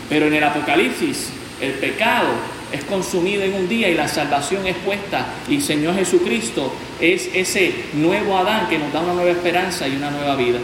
Pero 0.08 0.26
en 0.26 0.34
el 0.34 0.42
Apocalipsis, 0.42 1.28
el 1.60 1.72
pecado 1.72 2.28
es 2.72 2.82
consumido 2.84 3.42
en 3.42 3.54
un 3.54 3.68
día 3.68 3.90
y 3.90 3.94
la 3.94 4.08
salvación 4.08 4.66
es 4.66 4.76
puesta. 4.76 5.26
Y 5.48 5.60
Señor 5.60 5.94
Jesucristo 5.94 6.72
es 6.98 7.28
ese 7.34 7.74
nuevo 7.92 8.38
Adán 8.38 8.68
que 8.70 8.78
nos 8.78 8.92
da 8.94 9.00
una 9.00 9.12
nueva 9.12 9.30
esperanza 9.30 9.86
y 9.86 9.96
una 9.96 10.10
nueva 10.10 10.34
vida. 10.36 10.58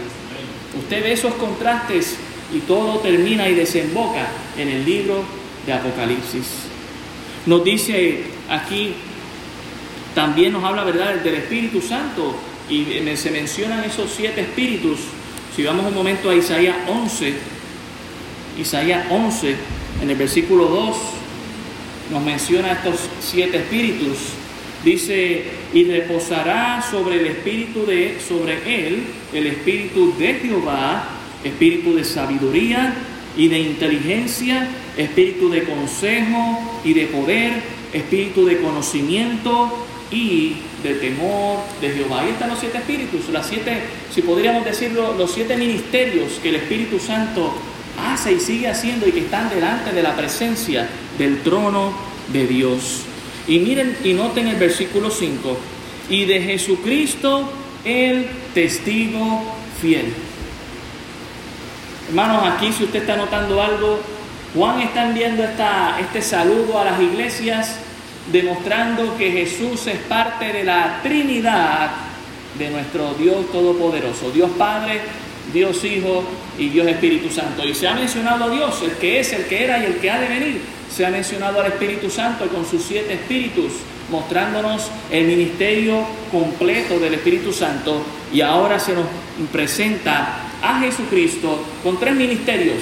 Usted 0.78 1.02
ve 1.02 1.12
esos 1.12 1.34
contrastes 1.34 2.16
y 2.54 2.60
todo 2.60 3.00
termina 3.00 3.48
y 3.48 3.54
desemboca 3.54 4.28
en 4.56 4.68
el 4.68 4.84
libro 4.84 5.24
de 5.66 5.72
Apocalipsis. 5.74 6.46
Nos 7.44 7.62
dice 7.62 8.24
aquí, 8.48 8.94
también 10.16 10.54
nos 10.54 10.64
habla, 10.64 10.82
¿verdad?, 10.82 11.16
del 11.16 11.34
Espíritu 11.34 11.82
Santo 11.82 12.34
y 12.70 12.86
se 13.16 13.30
mencionan 13.30 13.84
esos 13.84 14.10
siete 14.16 14.40
espíritus. 14.40 14.98
Si 15.54 15.62
vamos 15.62 15.84
un 15.84 15.94
momento 15.94 16.30
a 16.30 16.34
Isaías 16.34 16.74
11, 16.88 17.34
Isaías 18.58 19.08
11, 19.10 19.54
en 20.02 20.08
el 20.08 20.16
versículo 20.16 20.68
2, 20.68 20.96
nos 22.12 22.24
menciona 22.24 22.72
estos 22.72 22.94
siete 23.20 23.58
espíritus. 23.58 24.16
Dice, 24.82 25.44
y 25.74 25.84
reposará 25.84 26.82
sobre 26.90 27.20
el 27.20 27.26
espíritu 27.26 27.84
de, 27.84 28.16
sobre 28.26 28.86
él, 28.86 29.02
el 29.34 29.46
espíritu 29.48 30.14
de 30.18 30.32
Jehová, 30.34 31.10
espíritu 31.44 31.94
de 31.94 32.04
sabiduría 32.04 32.94
y 33.36 33.48
de 33.48 33.58
inteligencia, 33.58 34.66
espíritu 34.96 35.50
de 35.50 35.64
consejo 35.64 36.80
y 36.84 36.94
de 36.94 37.04
poder, 37.04 37.52
espíritu 37.92 38.46
de 38.46 38.62
conocimiento 38.62 39.86
y 40.10 40.56
de 40.82 40.94
temor 40.94 41.58
de 41.80 41.90
Jehová. 41.90 42.20
Ahí 42.20 42.30
están 42.30 42.50
los 42.50 42.60
siete 42.60 42.78
espíritus, 42.78 43.28
las 43.30 43.46
siete, 43.46 43.82
si 44.12 44.22
podríamos 44.22 44.64
decirlo, 44.64 45.14
los 45.14 45.32
siete 45.32 45.56
ministerios 45.56 46.34
que 46.42 46.50
el 46.50 46.56
Espíritu 46.56 46.98
Santo 46.98 47.52
hace 47.98 48.32
y 48.32 48.40
sigue 48.40 48.68
haciendo 48.68 49.08
y 49.08 49.12
que 49.12 49.20
están 49.20 49.48
delante 49.48 49.92
de 49.92 50.02
la 50.02 50.14
presencia 50.14 50.88
del 51.18 51.42
trono 51.42 51.92
de 52.32 52.46
Dios. 52.46 53.02
Y 53.48 53.58
miren 53.58 53.96
y 54.04 54.12
noten 54.12 54.48
el 54.48 54.56
versículo 54.56 55.10
5, 55.10 55.56
y 56.10 56.24
de 56.24 56.40
Jesucristo 56.40 57.50
el 57.84 58.26
testigo 58.54 59.42
fiel. 59.80 60.12
Hermanos, 62.08 62.44
aquí 62.52 62.72
si 62.72 62.84
usted 62.84 63.00
está 63.00 63.16
notando 63.16 63.60
algo, 63.60 64.00
Juan 64.54 64.80
está 64.80 65.08
enviando 65.08 65.42
esta, 65.42 65.98
este 66.00 66.22
saludo 66.22 66.78
a 66.78 66.84
las 66.84 67.00
iglesias 67.00 67.78
demostrando 68.32 69.16
que 69.16 69.30
Jesús 69.30 69.86
es 69.86 69.98
parte 70.00 70.52
de 70.52 70.64
la 70.64 71.00
Trinidad 71.02 71.90
de 72.58 72.70
nuestro 72.70 73.14
Dios 73.14 73.50
Todopoderoso, 73.52 74.30
Dios 74.30 74.50
Padre, 74.58 75.00
Dios 75.52 75.84
Hijo 75.84 76.24
y 76.58 76.68
Dios 76.70 76.88
Espíritu 76.88 77.30
Santo. 77.30 77.64
Y 77.64 77.74
se 77.74 77.86
ha 77.86 77.94
mencionado 77.94 78.44
a 78.44 78.50
Dios, 78.50 78.82
el 78.82 78.92
que 78.92 79.20
es, 79.20 79.32
el 79.32 79.44
que 79.44 79.64
era 79.64 79.78
y 79.78 79.86
el 79.86 79.96
que 79.98 80.10
ha 80.10 80.20
de 80.20 80.28
venir. 80.28 80.60
Se 80.90 81.04
ha 81.04 81.10
mencionado 81.10 81.60
al 81.60 81.66
Espíritu 81.66 82.10
Santo 82.10 82.46
con 82.48 82.64
sus 82.66 82.82
siete 82.82 83.14
espíritus, 83.14 83.72
mostrándonos 84.10 84.90
el 85.10 85.26
ministerio 85.26 86.04
completo 86.30 86.98
del 86.98 87.14
Espíritu 87.14 87.52
Santo. 87.52 88.02
Y 88.32 88.40
ahora 88.40 88.78
se 88.78 88.94
nos 88.94 89.06
presenta 89.52 90.40
a 90.62 90.80
Jesucristo 90.80 91.62
con 91.82 91.98
tres 92.00 92.14
ministerios. 92.14 92.78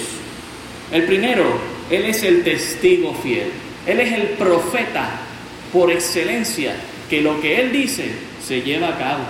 El 0.92 1.04
primero, 1.04 1.44
Él 1.90 2.04
es 2.04 2.22
el 2.22 2.44
testigo 2.44 3.14
fiel. 3.14 3.50
Él 3.86 4.00
es 4.00 4.12
el 4.12 4.28
profeta 4.30 5.23
por 5.74 5.90
excelencia, 5.90 6.72
que 7.10 7.20
lo 7.20 7.40
que 7.40 7.60
Él 7.60 7.72
dice 7.72 8.12
se 8.42 8.62
lleva 8.62 8.88
a 8.88 8.96
cabo. 8.96 9.24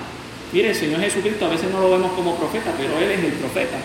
Mire, 0.53 0.69
el 0.69 0.75
Señor 0.77 1.01
Jesucristo 1.01 1.47
a 1.47 1.49
veces 1.49 1.71
no 1.73 1.81
lo 1.81 1.91
vemos 1.91 2.13
como 2.13 2.37
profeta, 2.37 2.71
pero 2.79 2.99
Él 2.99 3.11
es 3.11 3.25
el 3.25 3.33
profeta. 3.33 3.79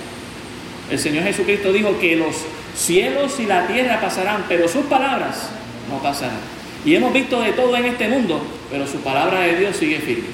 El 0.92 1.00
Señor 1.00 1.24
Jesucristo 1.24 1.72
dijo 1.72 1.98
que 2.00 2.18
los 2.18 2.36
cielos 2.76 3.40
y 3.40 3.46
la 3.46 3.66
tierra 3.66 4.02
pasarán, 4.02 4.46
pero 4.50 4.68
sus 4.68 4.86
palabras 4.86 5.50
no 5.90 6.04
pasarán. 6.04 6.40
Y 6.86 6.96
hemos 6.96 7.14
visto 7.14 7.42
de 7.42 7.54
todo 7.54 7.76
en 7.78 7.86
este 7.86 8.10
mundo, 8.10 8.42
pero 8.70 8.86
su 8.86 9.00
palabra 9.00 9.42
de 9.42 9.56
Dios 9.56 9.78
sigue 9.78 10.00
firme. 10.00 10.28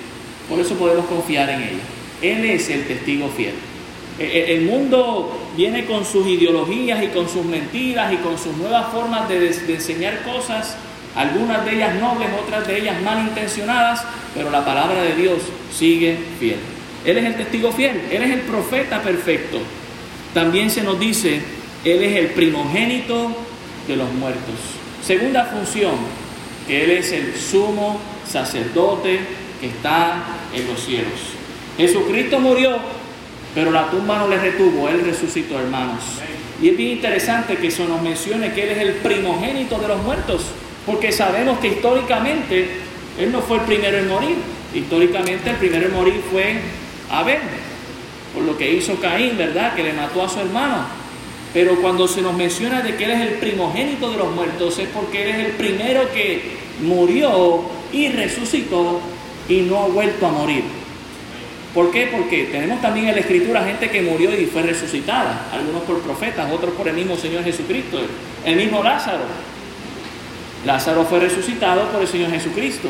Por 0.50 0.60
eso 0.60 0.76
podemos 0.76 1.06
confiar 1.06 1.50
en 1.50 1.62
ella. 1.62 1.84
Él 2.22 2.46
es 2.46 2.70
el 2.70 2.86
testigo 2.86 3.30
fiel. 3.30 3.54
E, 4.18 4.24
e, 4.24 4.56
el 4.56 4.62
mundo 4.64 5.38
viene 5.56 5.86
con 5.86 6.04
sus 6.06 6.26
ideologías 6.26 7.04
y 7.04 7.08
con 7.08 7.30
sus 7.30 7.46
mentiras 7.46 8.12
y 8.14 8.18
con 8.18 8.38
sus 8.38 8.56
nuevas 8.58 8.92
formas 8.92 9.30
de, 9.30 9.40
de 9.40 9.74
enseñar 9.76 10.24
cosas 10.24 10.76
algunas 11.16 11.66
de 11.66 11.76
ellas 11.76 11.96
nobles, 11.96 12.28
otras 12.40 12.68
de 12.68 12.80
ellas 12.80 13.02
malintencionadas, 13.02 14.04
pero 14.34 14.50
la 14.52 14.66
palabra 14.66 15.02
de 15.02 15.16
Dios 15.16 15.40
sigue 15.72 16.18
fiel. 16.40 16.58
Él 17.06 17.18
es 17.18 17.26
el 17.26 17.36
testigo 17.36 17.72
fiel, 17.72 18.02
Él 18.12 18.24
es 18.24 18.32
el 18.32 18.42
profeta 18.42 19.02
perfecto. 19.02 19.60
También 20.34 20.70
se 20.70 20.82
nos 20.82 21.00
dice, 21.00 21.42
Él 21.84 22.04
es 22.04 22.18
el 22.18 22.28
primogénito 22.28 23.32
de 23.88 23.96
los 23.96 24.12
muertos. 24.14 24.56
Segunda 25.04 25.46
función, 25.46 25.94
que 26.68 26.84
Él 26.84 26.92
es 26.92 27.12
el 27.12 27.36
sumo 27.36 28.00
sacerdote 28.28 29.20
que 29.62 29.68
está 29.68 30.24
en 30.54 30.68
los 30.68 30.84
cielos. 30.84 31.14
Jesucristo 31.78 32.40
murió, 32.40 32.78
pero 33.54 33.72
la 33.72 33.90
tumba 33.90 34.18
no 34.18 34.28
le 34.28 34.40
retuvo, 34.40 34.90
Él 34.90 35.02
resucitó, 35.06 35.60
hermanos. 35.60 36.04
Y 36.62 36.70
es 36.70 36.78
bien 36.78 36.92
interesante 36.92 37.58
que 37.58 37.68
eso 37.68 37.86
nos 37.86 38.02
mencione 38.02 38.52
que 38.54 38.64
Él 38.64 38.70
es 38.70 38.78
el 38.80 38.94
primogénito 38.96 39.78
de 39.78 39.88
los 39.88 40.02
muertos. 40.02 40.46
Porque 40.86 41.12
sabemos 41.12 41.60
que 41.60 41.70
históricamente 41.70 42.70
Él 43.20 43.32
no 43.32 43.42
fue 43.42 43.58
el 43.58 43.64
primero 43.64 43.98
en 43.98 44.08
morir. 44.08 44.36
Históricamente 44.74 45.50
el 45.50 45.56
primero 45.56 45.88
en 45.88 45.94
morir 45.94 46.22
fue 46.32 46.58
Abel, 47.10 47.40
por 48.34 48.44
lo 48.44 48.58
que 48.58 48.74
hizo 48.74 49.00
Caín, 49.00 49.38
¿verdad? 49.38 49.74
Que 49.74 49.84
le 49.84 49.94
mató 49.94 50.24
a 50.24 50.30
su 50.30 50.40
hermano. 50.40 50.86
Pero 51.54 51.82
cuando 51.82 52.08
se 52.08 52.22
nos 52.22 52.34
menciona 52.34 52.82
de 52.82 52.96
que 52.96 53.06
Él 53.06 53.12
es 53.12 53.22
el 53.22 53.34
primogénito 53.36 54.12
de 54.12 54.18
los 54.18 54.34
muertos, 54.36 54.78
es 54.78 54.90
porque 54.90 55.24
Él 55.24 55.30
es 55.30 55.46
el 55.46 55.52
primero 55.54 56.12
que 56.14 56.58
murió 56.82 57.62
y 57.94 58.10
resucitó 58.10 59.00
y 59.48 59.62
no 59.62 59.84
ha 59.84 59.88
vuelto 59.88 60.28
a 60.28 60.32
morir. 60.32 60.64
¿Por 61.74 61.92
qué? 61.92 62.08
Porque 62.08 62.46
tenemos 62.46 62.82
también 62.82 63.10
en 63.10 63.16
la 63.16 63.22
Escritura 63.22 63.64
gente 63.64 63.90
que 63.90 64.02
murió 64.02 64.38
y 64.38 64.46
fue 64.46 64.62
resucitada, 64.62 65.50
algunos 65.52 65.84
por 65.84 66.00
profetas, 66.00 66.52
otros 66.52 66.74
por 66.74 66.88
el 66.88 66.96
mismo 66.96 67.16
Señor 67.18 67.44
Jesucristo, 67.44 68.00
el 68.46 68.56
mismo 68.56 68.84
Lázaro. 68.84 69.24
Lázaro 70.66 71.06
fue 71.06 71.20
resucitado 71.20 71.90
por 71.92 72.02
el 72.02 72.08
Señor 72.08 72.32
Jesucristo, 72.32 72.90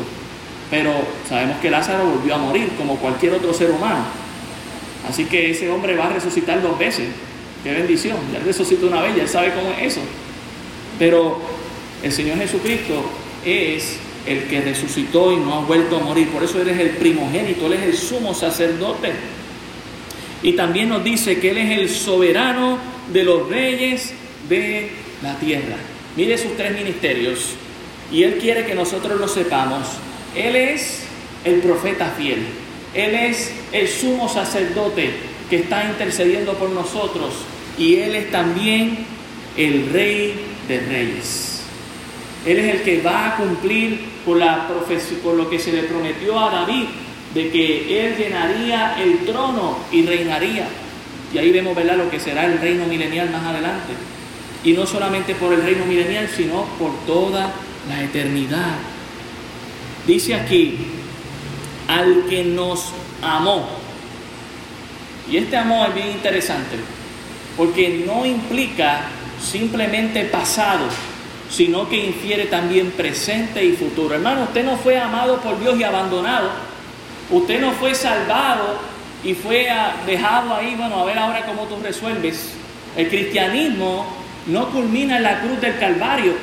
pero 0.72 0.94
sabemos 1.28 1.58
que 1.62 1.70
Lázaro 1.70 2.06
volvió 2.06 2.36
a 2.36 2.38
morir 2.38 2.70
como 2.78 2.96
cualquier 2.98 3.34
otro 3.34 3.54
ser 3.54 3.72
humano. 3.72 4.06
Así 5.10 5.26
que 5.26 5.52
ese 5.52 5.70
hombre 5.70 5.96
va 5.96 6.08
a 6.08 6.14
resucitar 6.14 6.62
dos 6.62 6.80
veces. 6.80 7.08
Qué 7.64 7.74
bendición. 7.74 8.18
Ya 8.34 8.40
resucitó 8.40 8.88
una 8.88 9.02
vez, 9.02 9.16
ya 9.16 9.28
sabe 9.28 9.54
cómo 9.54 9.72
es 9.72 9.94
eso. 9.94 10.02
Pero 10.98 11.42
el 12.02 12.12
Señor 12.12 12.38
Jesucristo 12.38 13.04
es 13.46 13.98
el 14.26 14.44
que 14.46 14.62
resucitó 14.62 15.32
y 15.32 15.38
no 15.38 15.56
ha 15.56 15.60
vuelto 15.62 15.98
a 15.98 16.00
morir. 16.00 16.30
Por 16.30 16.44
eso 16.44 16.62
Él 16.62 16.70
es 16.70 16.80
el 16.80 16.90
primogénito, 16.92 17.68
Él 17.68 17.74
es 17.74 17.84
el 17.84 17.98
sumo 17.98 18.34
sacerdote. 18.34 19.12
Y 20.42 20.54
también 20.54 20.90
nos 20.90 21.04
dice 21.04 21.40
que 21.40 21.52
Él 21.52 21.58
es 21.58 21.80
el 21.80 21.90
soberano 21.90 22.78
de 23.12 23.24
los 23.24 23.50
reyes 23.50 24.14
de 24.50 24.92
la 25.22 25.36
tierra. 25.38 25.76
Mire 26.16 26.38
sus 26.38 26.56
tres 26.56 26.74
ministerios 26.74 27.56
y 28.12 28.24
Él 28.24 28.38
quiere 28.39 28.65
que 28.65 28.76
nosotros 28.76 29.20
lo 29.20 29.28
sepamos. 29.28 29.88
Él 30.36 30.56
es 30.56 31.04
el 31.44 31.60
profeta 31.60 32.13
fiel. 32.18 32.46
Él 32.94 33.13
es 33.15 33.52
el 33.72 33.88
sumo 33.88 34.30
sacerdote 34.30 35.12
que 35.50 35.58
está 35.58 35.86
intercediendo 35.86 36.54
por 36.54 36.70
nosotros 36.70 37.34
y 37.78 37.96
Él 37.96 38.15
es 38.15 38.32
también 38.32 39.06
el 39.58 39.89
rey 39.91 40.34
de 40.68 40.80
reyes. 40.80 41.62
Él 42.46 42.60
es 42.60 42.76
el 42.76 42.82
que 42.84 43.02
va 43.02 43.28
a 43.28 43.36
cumplir 43.38 44.00
con, 44.26 44.39
lo 44.39 45.50
que 45.50 45.60
se 45.60 45.72
le 45.72 45.84
prometió 45.84 46.39
a 46.39 46.52
David, 46.52 46.86
de 47.34 47.50
que 47.50 48.06
Él 48.06 48.15
llenaría 48.18 48.96
el 49.02 49.20
trono 49.26 49.78
y 49.91 50.06
reinaría. 50.06 50.68
Y 51.34 51.38
ahí 51.38 51.52
vemos 51.52 51.76
¿verdad? 51.76 51.98
lo 51.98 52.10
que 52.10 52.20
será 52.20 52.46
el 52.46 52.60
reino 52.60 52.86
milenial 52.86 53.30
más 53.30 53.44
adelante. 53.44 53.94
Y 54.63 54.74
no 54.74 54.86
solamente 54.86 55.36
por 55.36 55.54
el 55.54 55.63
reino 55.63 55.86
milenial, 55.86 56.30
sino 56.36 56.65
por 56.80 56.91
toda 57.06 57.54
la 57.89 58.04
eternidad. 58.04 58.76
Dice 60.06 60.36
aquí, 60.36 60.78
al 61.88 62.26
que 62.30 62.43
nos 62.43 62.91
amó. 63.21 63.67
Y 65.30 65.38
este 65.38 65.58
amor 65.58 65.89
es 65.89 65.95
bien 65.95 66.12
interesante, 66.12 66.78
porque 67.58 68.04
no 68.06 68.26
implica 68.26 69.02
simplemente 69.41 70.26
pasado, 70.26 70.86
sino 71.50 71.89
que 71.89 72.06
infiere 72.06 72.45
también 72.45 72.91
presente 72.91 73.63
y 73.63 73.71
futuro. 73.74 74.15
Hermano, 74.15 74.43
usted 74.43 74.63
no 74.63 74.78
fue 74.78 75.00
amado 75.00 75.39
por 75.41 75.60
Dios 75.60 75.80
y 75.80 75.84
abandonado. 75.84 76.50
Usted 77.32 77.60
no 77.60 77.71
fue 77.71 77.95
salvado 77.95 78.78
y 79.24 79.34
fue 79.34 79.67
dejado 80.06 80.56
ahí, 80.56 80.76
bueno, 80.76 81.00
a 81.00 81.06
ver 81.06 81.17
ahora 81.17 81.45
cómo 81.45 81.63
tú 81.63 81.78
resuelves. 81.82 82.52
El 82.95 83.10
cristianismo 83.10 84.06
no 84.45 84.69
culmina 84.69 85.17
en 85.17 85.24
la 85.24 85.41
cruz 85.41 85.60
del 85.60 85.78
Calvario. 85.80 86.34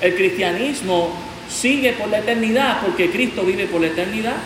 El 0.00 0.14
cristianismo 0.14 1.10
sigue 1.48 1.92
por 1.92 2.08
la 2.08 2.18
eternidad 2.18 2.80
porque 2.84 3.10
Cristo 3.10 3.42
vive 3.42 3.66
por 3.66 3.80
la 3.80 3.88
eternidad. 3.88 4.36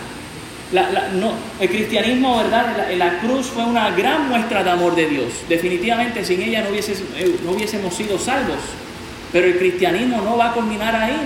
el 1.60 1.68
cristianismo, 1.68 2.38
¿verdad? 2.38 2.90
En 2.90 2.98
la, 2.98 3.18
cruz 3.18 3.46
fue 3.46 3.64
una 3.64 3.90
gran 3.90 4.28
muestra 4.28 4.64
de 4.64 4.70
amor 4.70 4.94
de 4.94 5.08
Dios. 5.08 5.26
Definitivamente 5.48 6.24
sin 6.24 6.40
ella 6.40 6.62
no, 6.62 6.74
eh, 6.74 7.36
no 7.44 7.52
hubiésemos 7.52 7.94
sido 7.94 8.18
salvos. 8.18 8.58
Pero 9.32 9.46
el 9.46 9.58
cristianismo 9.58 10.22
no 10.22 10.36
va 10.36 10.50
a 10.50 10.52
culminar 10.52 10.94
ahí. 10.94 11.16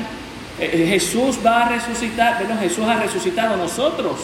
Eh, 0.58 0.70
eh, 0.72 0.86
Jesús 0.88 1.38
va 1.44 1.66
a 1.66 1.68
resucitar, 1.68 2.38
bueno, 2.38 2.58
Jesús 2.60 2.84
ha 2.86 2.96
resucitado, 2.96 3.56
nosotros 3.56 4.16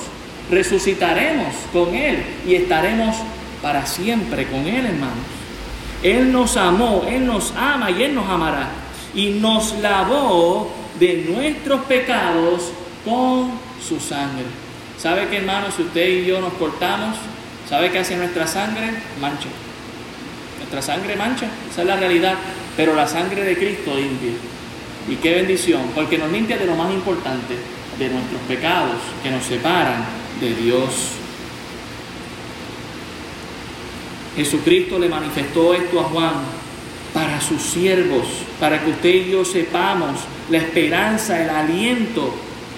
resucitaremos 0.51 1.55
con 1.73 1.95
Él 1.95 2.23
y 2.47 2.55
estaremos 2.55 3.17
para 3.61 3.87
siempre 3.87 4.47
con 4.47 4.67
Él, 4.67 4.87
hermanos. 4.87 5.25
Él 6.03 6.33
nos 6.33 6.57
amó, 6.57 7.05
Él 7.09 7.27
nos 7.27 7.53
ama 7.57 7.91
y 7.91 8.03
Él 8.03 8.15
nos 8.15 8.29
amará. 8.29 8.82
Y 9.15 9.31
nos 9.41 9.79
lavó 9.81 10.71
de 10.99 11.27
nuestros 11.29 11.83
pecados 11.83 12.73
con 13.05 13.51
su 13.87 14.01
sangre. 14.01 14.45
¿Sabe 14.99 15.29
qué, 15.29 15.39
hermanos? 15.39 15.75
Si 15.77 15.83
usted 15.83 16.09
y 16.09 16.27
yo 16.27 16.41
nos 16.41 16.53
cortamos, 16.55 17.17
¿sabe 17.69 17.91
qué 17.91 17.99
hace 17.99 18.17
nuestra 18.17 18.47
sangre? 18.47 18.91
Mancha. 19.21 19.49
Nuestra 20.59 20.81
sangre 20.81 21.17
mancha, 21.17 21.47
esa 21.71 21.83
es 21.83 21.87
la 21.87 21.97
realidad. 21.97 22.35
Pero 22.77 22.95
la 22.95 23.07
sangre 23.07 23.43
de 23.43 23.57
Cristo 23.57 23.95
limpia. 23.95 24.33
Y 25.09 25.17
qué 25.17 25.35
bendición, 25.35 25.83
porque 25.95 26.17
nos 26.17 26.31
limpia 26.31 26.57
de 26.57 26.67
lo 26.67 26.77
más 26.77 26.93
importante, 26.93 27.57
de 27.99 28.09
nuestros 28.09 28.41
pecados 28.43 28.97
que 29.23 29.31
nos 29.31 29.45
separan 29.45 30.05
de 30.41 30.55
Dios. 30.55 30.91
Jesucristo 34.37 34.99
le 34.99 35.09
manifestó 35.09 35.75
esto 35.75 36.01
a 36.01 36.05
Juan 36.05 36.62
para 37.13 37.41
sus 37.41 37.63
siervos, 37.63 38.27
para 38.59 38.83
que 38.83 38.91
usted 38.91 39.11
y 39.11 39.31
yo 39.31 39.45
sepamos 39.45 40.21
la 40.51 40.59
esperanza, 40.59 41.43
el 41.43 41.51
aliento 41.51 42.33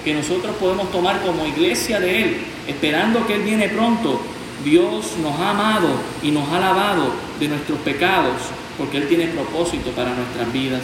que 0.05 0.15
nosotros 0.15 0.57
podemos 0.57 0.91
tomar 0.91 1.23
como 1.23 1.47
iglesia 1.47 2.01
de 2.01 2.23
Él, 2.23 2.37
esperando 2.67 3.27
que 3.27 3.35
Él 3.35 3.43
viene 3.43 3.69
pronto. 3.69 4.21
Dios 4.65 5.13
nos 5.23 5.39
ha 5.39 5.51
amado 5.51 5.89
y 6.23 6.31
nos 6.31 6.49
ha 6.51 6.59
lavado 6.59 7.13
de 7.39 7.49
nuestros 7.49 7.79
pecados 7.81 8.35
porque 8.79 8.99
Él 8.99 9.09
tiene 9.09 9.27
propósito 9.27 9.91
para 9.91 10.15
nuestras 10.15 10.53
vidas. 10.53 10.83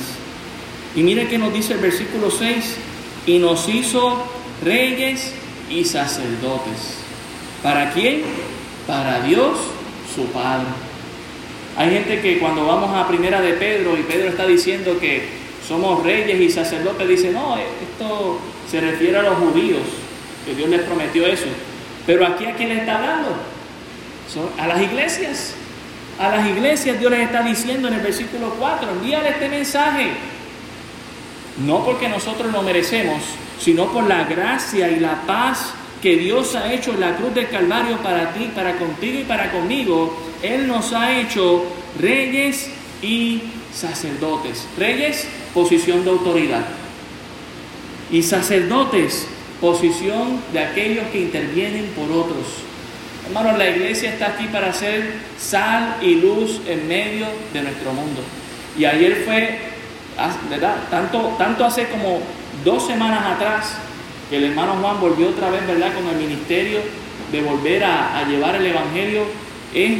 Y 0.94 1.02
mire 1.02 1.28
que 1.28 1.38
nos 1.38 1.52
dice 1.52 1.74
el 1.74 1.80
versículo 1.80 2.30
6, 2.30 2.76
y 3.26 3.38
nos 3.38 3.68
hizo 3.68 4.24
reyes 4.64 5.32
y 5.70 5.84
sacerdotes. 5.84 6.96
¿Para 7.62 7.92
quién? 7.92 8.22
Para 8.86 9.20
Dios, 9.22 9.58
su 10.14 10.24
Padre. 10.26 10.66
Hay 11.80 11.92
gente 11.92 12.20
que 12.20 12.38
cuando 12.38 12.66
vamos 12.66 12.94
a 12.94 13.08
primera 13.08 13.40
de 13.40 13.54
Pedro 13.54 13.96
y 13.96 14.02
Pedro 14.02 14.28
está 14.28 14.46
diciendo 14.46 14.98
que 15.00 15.26
somos 15.66 16.02
reyes 16.04 16.38
y 16.38 16.50
sacerdotes, 16.50 17.08
dice, 17.08 17.30
no, 17.30 17.56
esto 17.56 18.38
se 18.70 18.82
refiere 18.82 19.16
a 19.16 19.22
los 19.22 19.38
judíos, 19.38 19.80
que 20.44 20.54
Dios 20.54 20.68
les 20.68 20.82
prometió 20.82 21.26
eso. 21.26 21.46
Pero 22.06 22.26
aquí 22.26 22.44
a 22.44 22.52
quién 22.52 22.68
le 22.68 22.80
está 22.80 22.98
hablando? 22.98 23.30
a 24.58 24.66
las 24.66 24.82
iglesias. 24.82 25.54
A 26.18 26.28
las 26.28 26.46
iglesias 26.46 27.00
Dios 27.00 27.10
les 27.10 27.20
está 27.20 27.40
diciendo 27.40 27.88
en 27.88 27.94
el 27.94 28.00
versículo 28.02 28.54
4, 28.58 28.90
envíale 28.90 29.30
este 29.30 29.48
mensaje. 29.48 30.10
No 31.64 31.82
porque 31.82 32.10
nosotros 32.10 32.52
lo 32.52 32.60
merecemos, 32.60 33.22
sino 33.58 33.90
por 33.90 34.06
la 34.06 34.24
gracia 34.24 34.90
y 34.90 35.00
la 35.00 35.22
paz 35.22 35.72
que 36.02 36.16
Dios 36.16 36.54
ha 36.54 36.72
hecho 36.72 36.94
la 36.94 37.16
cruz 37.16 37.34
del 37.34 37.48
Calvario 37.48 37.98
para 37.98 38.32
ti, 38.32 38.50
para 38.54 38.76
contigo 38.76 39.20
y 39.20 39.24
para 39.24 39.52
conmigo. 39.52 40.16
Él 40.42 40.66
nos 40.66 40.92
ha 40.92 41.18
hecho 41.20 41.64
reyes 42.00 42.70
y 43.02 43.42
sacerdotes. 43.72 44.66
Reyes, 44.78 45.26
posición 45.52 46.04
de 46.04 46.10
autoridad. 46.10 46.64
Y 48.10 48.22
sacerdotes, 48.22 49.26
posición 49.60 50.40
de 50.52 50.60
aquellos 50.60 51.06
que 51.08 51.20
intervienen 51.20 51.86
por 51.94 52.10
otros. 52.10 52.46
Hermanos, 53.26 53.58
la 53.58 53.68
iglesia 53.68 54.10
está 54.10 54.28
aquí 54.28 54.46
para 54.46 54.72
ser 54.72 55.12
sal 55.38 55.96
y 56.00 56.14
luz 56.16 56.60
en 56.66 56.88
medio 56.88 57.26
de 57.52 57.62
nuestro 57.62 57.92
mundo. 57.92 58.22
Y 58.76 58.86
ayer 58.86 59.22
fue, 59.26 59.58
ah, 60.18 60.34
¿verdad? 60.48 60.76
Tanto, 60.90 61.34
tanto 61.36 61.64
hace 61.64 61.86
como 61.88 62.20
dos 62.64 62.86
semanas 62.86 63.36
atrás 63.36 63.76
que 64.30 64.36
el 64.36 64.44
hermano 64.44 64.76
Juan 64.80 65.00
volvió 65.00 65.28
otra 65.28 65.50
vez, 65.50 65.66
¿verdad? 65.66 65.92
Con 65.92 66.06
el 66.06 66.16
ministerio 66.16 66.78
de 67.32 67.42
volver 67.42 67.82
a, 67.84 68.24
llevar 68.28 68.54
el 68.54 68.66
Evangelio. 68.66 69.24
Es 69.74 69.90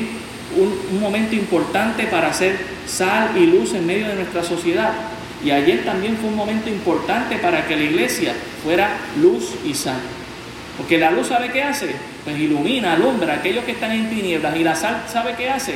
un, 0.57 1.01
momento 1.01 1.35
importante 1.35 2.05
para 2.05 2.33
ser 2.33 2.57
sal 2.87 3.31
y 3.37 3.47
luz 3.47 3.75
en 3.75 3.87
medio 3.87 4.07
de 4.07 4.15
nuestra 4.15 4.45
sociedad. 4.45 4.93
Y 5.45 5.51
ayer 5.51 5.85
también 5.85 6.17
fue 6.17 6.29
un 6.29 6.37
momento 6.37 6.69
importante 6.69 7.37
para 7.37 7.67
que 7.67 7.75
la 7.75 7.83
iglesia 7.83 8.35
fuera 8.63 8.91
luz 9.21 9.55
y 9.65 9.75
sal. 9.75 9.99
Porque 10.77 10.97
la 10.97 11.11
luz 11.11 11.27
sabe 11.27 11.51
qué 11.51 11.63
hace, 11.63 11.95
pues 12.25 12.39
ilumina, 12.39 12.93
alumbra 12.93 13.35
a 13.35 13.37
aquellos 13.39 13.65
que 13.65 13.73
están 13.73 13.91
en 13.91 14.09
tinieblas. 14.11 14.57
Y 14.57 14.63
la 14.63 14.77
sal 14.77 15.03
sabe 15.13 15.35
qué 15.37 15.51
hace, 15.51 15.75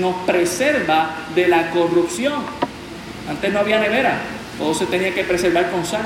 nos 0.00 0.16
preserva 0.26 1.10
de 1.34 1.46
la 1.46 1.70
corrupción. 1.70 2.34
Antes 3.28 3.52
no 3.52 3.60
había 3.60 3.78
nevera, 3.78 4.18
todo 4.58 4.74
se 4.74 4.86
tenía 4.86 5.14
que 5.14 5.22
preservar 5.22 5.70
con 5.70 5.84
sal. 5.84 6.02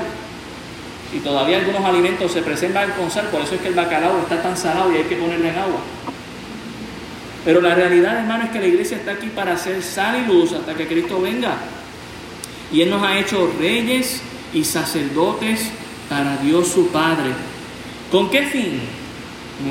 Y 1.13 1.19
todavía 1.19 1.57
algunos 1.57 1.85
alimentos 1.85 2.31
se 2.31 2.41
preservan 2.41 2.91
con 2.91 3.11
sal, 3.11 3.27
por 3.27 3.41
eso 3.41 3.55
es 3.55 3.61
que 3.61 3.67
el 3.67 3.75
bacalao 3.75 4.19
está 4.21 4.41
tan 4.41 4.57
salado 4.57 4.91
y 4.91 4.97
hay 4.97 5.03
que 5.03 5.15
ponerle 5.15 5.49
en 5.49 5.55
agua. 5.55 5.79
Pero 7.45 7.61
la 7.61 7.75
realidad, 7.75 8.19
hermano, 8.19 8.45
es 8.45 8.51
que 8.51 8.59
la 8.59 8.67
iglesia 8.67 8.97
está 8.97 9.11
aquí 9.11 9.27
para 9.27 9.53
hacer 9.53 9.83
sal 9.83 10.23
y 10.23 10.25
luz 10.25 10.53
hasta 10.53 10.73
que 10.73 10.87
Cristo 10.87 11.21
venga. 11.21 11.55
Y 12.71 12.81
Él 12.81 12.89
nos 12.89 13.03
ha 13.03 13.19
hecho 13.19 13.53
reyes 13.59 14.21
y 14.53 14.63
sacerdotes 14.63 15.69
para 16.09 16.37
Dios 16.37 16.69
su 16.69 16.87
Padre. 16.87 17.31
¿Con 18.11 18.29
qué 18.29 18.43
fin? 18.43 18.79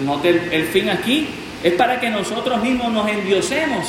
Note 0.04 0.48
el, 0.52 0.64
fin 0.66 0.90
aquí. 0.90 1.28
Es 1.64 1.72
para 1.74 1.98
que 1.98 2.10
nosotros 2.10 2.62
mismos 2.62 2.92
nos 2.92 3.08
endiosemos. 3.08 3.86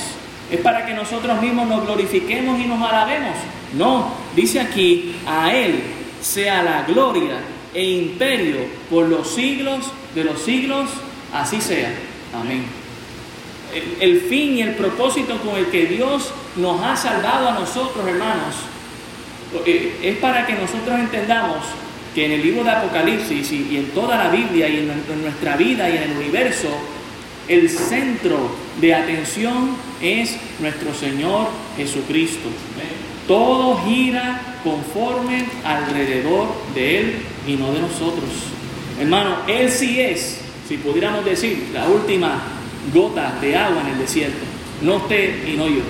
Es 0.49 0.59
para 0.61 0.85
que 0.85 0.93
nosotros 0.93 1.41
mismos 1.41 1.67
nos 1.67 1.85
glorifiquemos 1.85 2.59
y 2.59 2.65
nos 2.65 2.81
alabemos. 2.81 3.35
No, 3.73 4.13
dice 4.35 4.59
aquí, 4.59 5.15
a 5.27 5.53
Él 5.53 5.83
sea 6.23 6.63
la 6.63 6.83
gloria 6.83 7.37
e 7.73 7.83
imperio 7.83 8.57
por 8.89 9.07
los 9.07 9.27
siglos 9.27 9.91
de 10.15 10.23
los 10.23 10.41
siglos, 10.41 10.89
así 11.33 11.59
sea. 11.59 11.93
Amén. 12.33 12.63
El, 13.99 14.21
fin 14.21 14.57
y 14.57 14.61
el 14.61 14.75
propósito 14.75 15.37
con 15.39 15.55
el 15.57 15.65
que 15.67 15.87
Dios 15.87 16.31
nos 16.55 16.81
ha 16.81 16.95
salvado 16.95 17.49
a 17.49 17.53
nosotros, 17.53 18.07
hermanos, 18.07 18.55
eh, 19.65 19.99
es 20.03 20.17
para 20.17 20.45
que 20.45 20.53
nosotros 20.53 20.99
entendamos 20.99 21.57
que 22.13 22.25
en 22.25 22.31
el 22.33 22.43
libro 22.43 22.63
de 22.63 22.69
Apocalipsis 22.69 23.51
y, 23.51 23.77
en 23.77 23.89
toda 23.89 24.15
la 24.15 24.29
Biblia 24.29 24.69
y 24.69 24.77
en, 24.77 25.21
nuestra 25.23 25.57
vida 25.57 25.89
y 25.89 25.97
en 25.97 26.03
el 26.03 26.17
universo, 26.17 26.69
el 27.47 27.67
centro 27.67 28.51
de 28.79 28.93
atención 28.93 29.75
es 29.99 30.37
nuestro 30.59 30.93
Señor 30.93 31.47
Jesucristo. 31.75 32.49
Todo 33.27 33.81
gira 33.85 34.52
conforme 34.63 35.45
alrededor 35.63 36.47
de 36.73 36.99
Él 36.99 37.15
y 37.47 37.55
no 37.55 37.73
de 37.73 37.81
nosotros. 37.81 38.29
Hermano, 38.99 39.37
Él 39.47 39.69
sí 39.69 39.99
es, 39.99 40.41
si 40.67 40.77
pudiéramos 40.77 41.25
decir, 41.25 41.69
la 41.73 41.87
última 41.87 42.41
gota 42.93 43.37
de 43.41 43.55
agua 43.55 43.81
en 43.81 43.93
el 43.93 43.99
desierto. 43.99 44.45
No 44.81 44.95
usted 44.95 45.47
y 45.47 45.55
no 45.55 45.67
yo. 45.67 45.81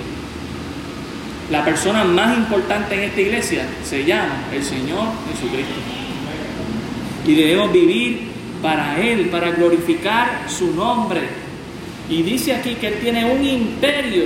La 1.50 1.64
persona 1.64 2.04
más 2.04 2.38
importante 2.38 2.94
en 2.94 3.02
esta 3.02 3.20
iglesia 3.20 3.66
se 3.84 4.04
llama 4.04 4.44
el 4.52 4.62
Señor 4.62 5.08
Jesucristo. 5.30 5.74
y 7.26 7.34
debemos 7.34 7.72
vivir 7.72 8.28
para 8.62 9.00
Él, 9.00 9.28
para 9.28 9.50
glorificar 9.50 10.44
su 10.48 10.74
nombre. 10.74 11.20
Y 12.08 12.22
dice 12.22 12.54
aquí 12.54 12.74
que 12.74 12.88
Él 12.88 12.94
tiene 13.00 13.24
un 13.24 13.44
imperio 13.44 14.24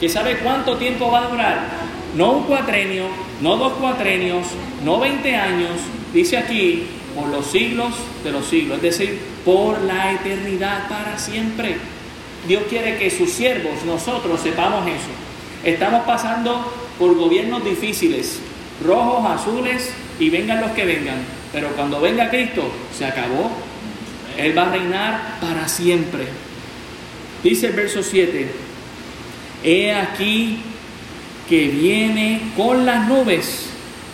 que 0.00 0.08
sabe 0.08 0.38
cuánto 0.38 0.76
tiempo 0.76 1.10
va 1.10 1.26
a 1.26 1.28
durar. 1.28 1.68
No 2.16 2.32
un 2.32 2.44
cuatrenio, 2.44 3.04
no 3.42 3.56
dos 3.56 3.72
cuatrenios, 3.74 4.46
no 4.84 5.00
20 5.00 5.36
años. 5.36 5.72
Dice 6.14 6.38
aquí, 6.38 6.86
por 7.14 7.28
los 7.28 7.46
siglos 7.46 7.92
de 8.24 8.32
los 8.32 8.46
siglos, 8.46 8.76
es 8.76 8.82
decir, 8.82 9.18
por 9.44 9.82
la 9.82 10.12
eternidad 10.12 10.88
para 10.88 11.18
siempre. 11.18 11.76
Dios 12.46 12.62
quiere 12.68 12.96
que 12.98 13.10
sus 13.10 13.30
siervos, 13.30 13.84
nosotros, 13.84 14.40
sepamos 14.40 14.86
eso. 14.86 15.10
Estamos 15.64 16.04
pasando 16.04 16.72
por 16.98 17.16
gobiernos 17.16 17.64
difíciles, 17.64 18.40
rojos, 18.84 19.28
azules, 19.30 19.92
y 20.18 20.30
vengan 20.30 20.60
los 20.60 20.70
que 20.70 20.84
vengan. 20.84 21.18
Pero 21.52 21.68
cuando 21.70 22.00
venga 22.00 22.30
Cristo, 22.30 22.70
se 22.96 23.04
acabó. 23.04 23.50
Él 24.38 24.56
va 24.56 24.62
a 24.62 24.70
reinar 24.70 25.38
para 25.40 25.68
siempre. 25.68 26.26
Dice 27.42 27.66
el 27.66 27.72
verso 27.72 28.02
7, 28.02 28.50
he 29.64 29.92
aquí 29.92 30.60
que 31.52 31.68
viene 31.68 32.40
con 32.56 32.86
las 32.86 33.06
nubes 33.06 33.66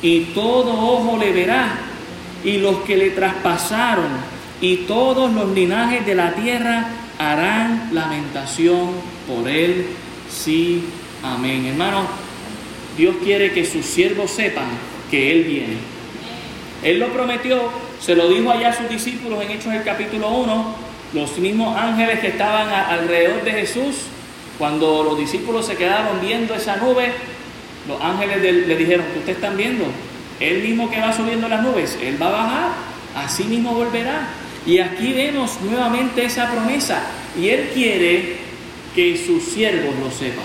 y 0.03 0.23
todo 0.35 0.73
ojo 0.73 1.17
le 1.19 1.31
verá 1.31 1.69
y 2.43 2.59
los 2.59 2.79
que 2.79 2.97
le 2.97 3.11
traspasaron 3.11 4.09
y 4.61 4.79
todos 4.89 5.33
los 5.33 5.51
linajes 5.53 6.05
de 6.05 6.17
la 6.17 6.33
tierra 6.33 6.89
harán 7.17 7.91
lamentación 7.93 8.91
por 9.29 9.49
él. 9.49 9.87
Sí, 10.29 10.83
amén. 11.23 11.67
Hermano, 11.67 12.09
Dios 12.97 13.15
quiere 13.23 13.53
que 13.53 13.65
sus 13.65 13.87
siervos 13.87 14.33
sepan 14.33 14.71
que 15.09 15.31
Él 15.31 15.45
viene. 15.45 15.77
Él 16.83 16.99
lo 16.99 17.07
prometió, 17.13 17.71
se 18.01 18.17
lo 18.17 18.29
dijo 18.29 18.51
allá 18.51 18.71
a 18.71 18.77
sus 18.77 18.89
discípulos 18.89 19.41
en 19.45 19.53
Hechos 19.53 19.73
del 19.73 19.85
capítulo 19.85 20.29
1, 20.29 20.75
los 21.15 21.39
mismos 21.39 21.77
ángeles 21.77 22.19
que 22.19 22.27
estaban 22.27 22.69
alrededor 22.69 23.45
de 23.45 23.53
Jesús, 23.53 23.95
cuando 24.59 25.03
los 25.03 25.19
discípulos 25.19 25.67
se 25.67 25.77
quedaron 25.77 26.21
viendo 26.21 26.55
esa 26.55 26.77
nube, 26.77 27.13
los 27.87 28.01
ángeles 28.01 28.67
le 28.67 28.77
dijeron, 28.77 29.07
¿qué 29.13 29.19
ustedes 29.21 29.37
están 29.39 29.57
viendo? 29.57 29.85
Él 30.41 30.63
mismo 30.63 30.91
que 30.91 31.01
va 31.01 31.13
subiendo 31.13 31.49
las 31.49 31.63
nubes, 31.63 31.99
Él 32.03 32.21
va 32.21 32.29
a 32.29 32.31
bajar, 32.31 32.71
así 33.17 33.45
mismo 33.45 33.73
volverá. 33.73 34.29
Y 34.67 34.79
aquí 34.79 35.13
vemos 35.13 35.61
nuevamente 35.63 36.25
esa 36.25 36.51
promesa. 36.51 37.03
Y 37.41 37.49
Él 37.49 37.71
quiere 37.73 38.37
que 38.95 39.17
sus 39.17 39.43
siervos 39.43 39.95
lo 40.03 40.11
sepan. 40.11 40.45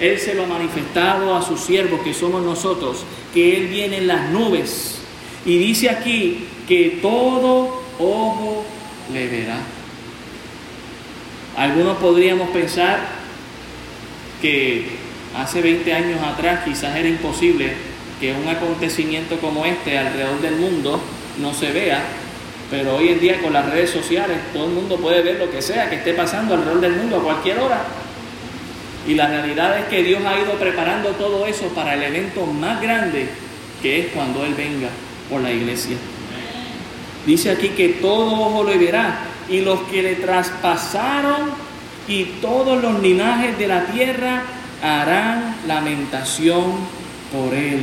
Él 0.00 0.18
se 0.18 0.34
lo 0.34 0.44
ha 0.44 0.46
manifestado 0.46 1.34
a 1.34 1.42
sus 1.42 1.60
siervos, 1.60 2.00
que 2.00 2.14
somos 2.14 2.42
nosotros, 2.42 3.04
que 3.34 3.56
Él 3.56 3.66
viene 3.68 3.98
en 3.98 4.06
las 4.06 4.30
nubes 4.30 4.96
y 5.46 5.58
dice 5.58 5.88
aquí 5.88 6.44
que 6.66 6.98
todo 7.00 7.82
ojo 8.00 8.64
le 9.12 9.28
verá. 9.28 9.58
Algunos 11.56 11.96
podríamos 11.98 12.50
pensar 12.50 13.15
que 14.40 14.86
hace 15.36 15.60
20 15.60 15.92
años 15.92 16.20
atrás 16.22 16.60
quizás 16.64 16.96
era 16.96 17.08
imposible 17.08 17.72
que 18.20 18.32
un 18.32 18.48
acontecimiento 18.48 19.38
como 19.38 19.66
este 19.66 19.98
alrededor 19.98 20.40
del 20.40 20.56
mundo 20.56 21.00
no 21.38 21.52
se 21.52 21.72
vea, 21.72 22.02
pero 22.70 22.96
hoy 22.96 23.08
en 23.08 23.20
día 23.20 23.40
con 23.40 23.52
las 23.52 23.70
redes 23.70 23.90
sociales 23.90 24.38
todo 24.52 24.66
el 24.66 24.72
mundo 24.72 24.96
puede 24.96 25.22
ver 25.22 25.38
lo 25.38 25.50
que 25.50 25.60
sea 25.60 25.88
que 25.90 25.96
esté 25.96 26.14
pasando 26.14 26.54
alrededor 26.54 26.80
del 26.80 26.92
mundo 26.92 27.16
a 27.18 27.22
cualquier 27.22 27.58
hora. 27.58 27.84
Y 29.06 29.14
la 29.14 29.28
realidad 29.28 29.78
es 29.78 29.84
que 29.86 30.02
Dios 30.02 30.20
ha 30.24 30.40
ido 30.40 30.52
preparando 30.54 31.10
todo 31.10 31.46
eso 31.46 31.68
para 31.68 31.94
el 31.94 32.02
evento 32.02 32.44
más 32.46 32.80
grande 32.80 33.28
que 33.80 34.00
es 34.00 34.06
cuando 34.08 34.44
Él 34.44 34.54
venga 34.54 34.88
por 35.30 35.42
la 35.42 35.52
iglesia. 35.52 35.96
Dice 37.24 37.50
aquí 37.50 37.70
que 37.70 37.88
todo 38.00 38.32
ojo 38.32 38.64
lo 38.64 38.78
verá 38.78 39.18
y 39.48 39.60
los 39.60 39.80
que 39.82 40.02
le 40.02 40.16
traspasaron 40.16 41.65
y 42.08 42.24
todos 42.40 42.80
los 42.80 43.00
linajes 43.00 43.58
de 43.58 43.66
la 43.66 43.86
tierra 43.86 44.42
harán 44.82 45.56
lamentación 45.66 46.72
por 47.32 47.54
él. 47.54 47.80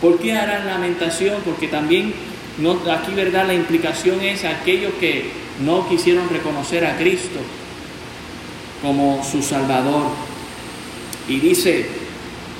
¿Por 0.00 0.18
qué 0.18 0.36
harán 0.36 0.66
lamentación? 0.66 1.36
Porque 1.44 1.68
también 1.68 2.12
no, 2.58 2.78
aquí, 2.90 3.12
¿verdad? 3.12 3.46
La 3.46 3.54
implicación 3.54 4.20
es 4.22 4.44
aquellos 4.44 4.94
que 4.94 5.30
no 5.60 5.88
quisieron 5.88 6.28
reconocer 6.28 6.84
a 6.84 6.96
Cristo 6.96 7.38
como 8.82 9.22
su 9.22 9.42
Salvador. 9.42 10.06
Y 11.28 11.38
dice, 11.38 11.86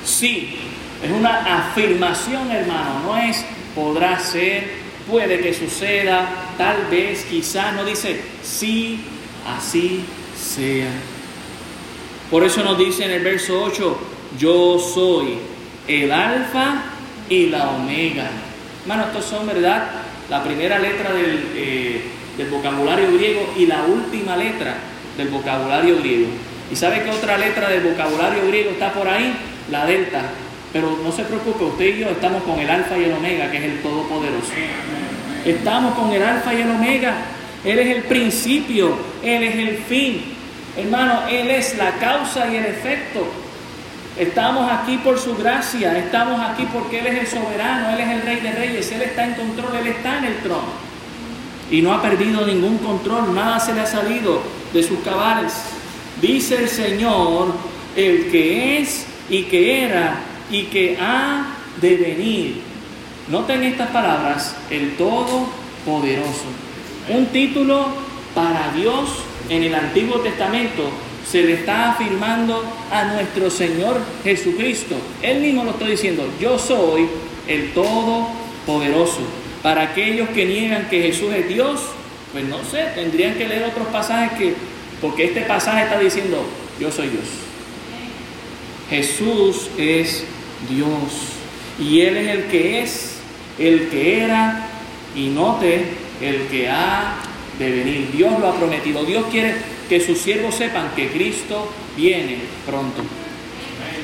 sí, 0.05 0.55
es 1.03 1.11
una 1.11 1.69
afirmación, 1.69 2.51
hermano, 2.51 3.01
no 3.05 3.17
es 3.17 3.43
podrá 3.75 4.19
ser, 4.19 4.69
puede 5.09 5.39
que 5.39 5.53
suceda, 5.53 6.29
tal 6.57 6.87
vez, 6.89 7.25
quizá, 7.25 7.71
no 7.71 7.83
dice, 7.83 8.21
sí, 8.43 8.99
así 9.47 10.03
sea. 10.55 10.89
Por 12.29 12.43
eso 12.43 12.63
nos 12.63 12.77
dice 12.77 13.05
en 13.05 13.11
el 13.11 13.23
verso 13.23 13.61
8, 13.63 13.97
yo 14.37 14.79
soy 14.79 15.37
el 15.87 16.11
alfa 16.11 16.83
y 17.29 17.47
la 17.47 17.69
omega. 17.71 18.29
Hermano, 18.81 19.05
estos 19.07 19.25
son, 19.25 19.47
¿verdad? 19.47 19.87
La 20.29 20.43
primera 20.43 20.79
letra 20.79 21.13
del, 21.13 21.51
eh, 21.55 22.01
del 22.37 22.49
vocabulario 22.49 23.11
griego 23.13 23.53
y 23.57 23.65
la 23.65 23.83
última 23.83 24.37
letra 24.37 24.75
del 25.17 25.29
vocabulario 25.29 25.97
griego. 25.99 26.27
¿Y 26.71 26.75
sabe 26.75 27.03
qué 27.03 27.09
otra 27.09 27.37
letra 27.37 27.69
del 27.69 27.83
vocabulario 27.83 28.47
griego 28.47 28.71
está 28.71 28.93
por 28.93 29.07
ahí? 29.07 29.33
La 29.69 29.85
delta. 29.85 30.21
Pero 30.71 30.97
no 31.03 31.11
se 31.11 31.23
preocupe, 31.23 31.65
usted 31.65 31.95
y 31.95 31.99
yo 31.99 32.09
estamos 32.09 32.43
con 32.43 32.57
el 32.59 32.69
alfa 32.69 32.97
y 32.97 33.03
el 33.03 33.13
omega, 33.13 33.51
que 33.51 33.57
es 33.57 33.63
el 33.63 33.81
todopoderoso. 33.81 34.53
Estamos 35.45 35.95
con 35.95 36.11
el 36.11 36.23
alfa 36.23 36.53
y 36.53 36.61
el 36.61 36.69
omega. 36.69 37.13
Él 37.65 37.77
es 37.77 37.95
el 37.95 38.03
principio, 38.03 38.97
Él 39.21 39.43
es 39.43 39.55
el 39.55 39.77
fin. 39.79 40.30
Hermano, 40.77 41.23
Él 41.29 41.49
es 41.51 41.77
la 41.77 41.91
causa 41.93 42.51
y 42.51 42.55
el 42.55 42.65
efecto. 42.65 43.27
Estamos 44.17 44.71
aquí 44.71 44.97
por 44.97 45.17
su 45.19 45.35
gracia, 45.35 45.97
estamos 45.97 46.39
aquí 46.41 46.67
porque 46.71 46.99
Él 46.99 47.07
es 47.07 47.19
el 47.19 47.27
soberano, 47.27 47.89
Él 47.89 47.99
es 47.99 48.09
el 48.09 48.21
rey 48.21 48.39
de 48.41 48.51
reyes, 48.51 48.91
Él 48.91 49.01
está 49.01 49.25
en 49.25 49.33
control, 49.33 49.75
Él 49.75 49.87
está 49.87 50.17
en 50.19 50.25
el 50.25 50.37
trono. 50.37 50.91
Y 51.69 51.81
no 51.81 51.93
ha 51.93 52.01
perdido 52.01 52.45
ningún 52.45 52.77
control, 52.79 53.33
nada 53.33 53.59
se 53.59 53.73
le 53.73 53.81
ha 53.81 53.85
salido 53.85 54.41
de 54.73 54.83
sus 54.83 54.99
cabales. 54.99 55.53
Dice 56.21 56.55
el 56.55 56.69
Señor, 56.69 57.53
el 57.95 58.29
que 58.29 58.79
es 58.79 59.05
y 59.29 59.43
que 59.43 59.85
era 59.85 60.15
y 60.49 60.63
que 60.63 60.97
ha 60.99 61.45
de 61.79 61.95
venir. 61.95 62.61
Noten 63.29 63.63
estas 63.63 63.89
palabras, 63.89 64.55
el 64.69 64.97
Todopoderoso. 64.97 66.45
Un 67.09 67.27
título 67.27 67.87
para 68.35 68.71
Dios 68.75 69.23
en 69.51 69.63
el 69.63 69.75
Antiguo 69.75 70.21
Testamento 70.21 70.89
se 71.29 71.43
le 71.43 71.53
está 71.53 71.91
afirmando 71.91 72.63
a 72.89 73.03
nuestro 73.03 73.49
Señor 73.49 73.99
Jesucristo. 74.23 74.95
Él 75.21 75.41
mismo 75.41 75.65
lo 75.65 75.71
está 75.71 75.85
diciendo, 75.85 76.25
yo 76.39 76.57
soy 76.57 77.07
el 77.49 77.73
Todopoderoso. 77.73 79.19
Para 79.61 79.81
aquellos 79.81 80.29
que 80.29 80.45
niegan 80.45 80.87
que 80.89 81.01
Jesús 81.01 81.33
es 81.33 81.49
Dios, 81.49 81.81
pues 82.31 82.45
no 82.45 82.63
sé, 82.63 82.85
tendrían 82.95 83.35
que 83.35 83.45
leer 83.45 83.65
otros 83.65 83.87
pasajes 83.87 84.39
que, 84.39 84.53
porque 85.01 85.25
este 85.25 85.41
pasaje 85.41 85.83
está 85.83 85.99
diciendo, 85.99 86.43
yo 86.79 86.89
soy 86.89 87.09
Dios. 87.09 87.25
Jesús 88.89 89.69
es 89.77 90.23
Dios. 90.69 90.87
Y 91.77 92.01
Él 92.01 92.15
es 92.15 92.27
el 92.29 92.43
que 92.45 92.83
es, 92.83 93.17
el 93.59 93.89
que 93.89 94.23
era, 94.23 94.65
y 95.13 95.27
note, 95.27 95.87
el 96.21 96.47
que 96.47 96.69
ha 96.69 97.30
de 97.61 97.71
venir. 97.71 98.11
Dios 98.11 98.39
lo 98.39 98.49
ha 98.49 98.55
prometido. 98.55 99.05
Dios 99.05 99.25
quiere 99.31 99.55
que 99.87 100.01
sus 100.01 100.17
siervos 100.17 100.55
sepan 100.55 100.91
que 100.95 101.09
Cristo 101.09 101.71
viene 101.95 102.39
pronto. 102.65 103.03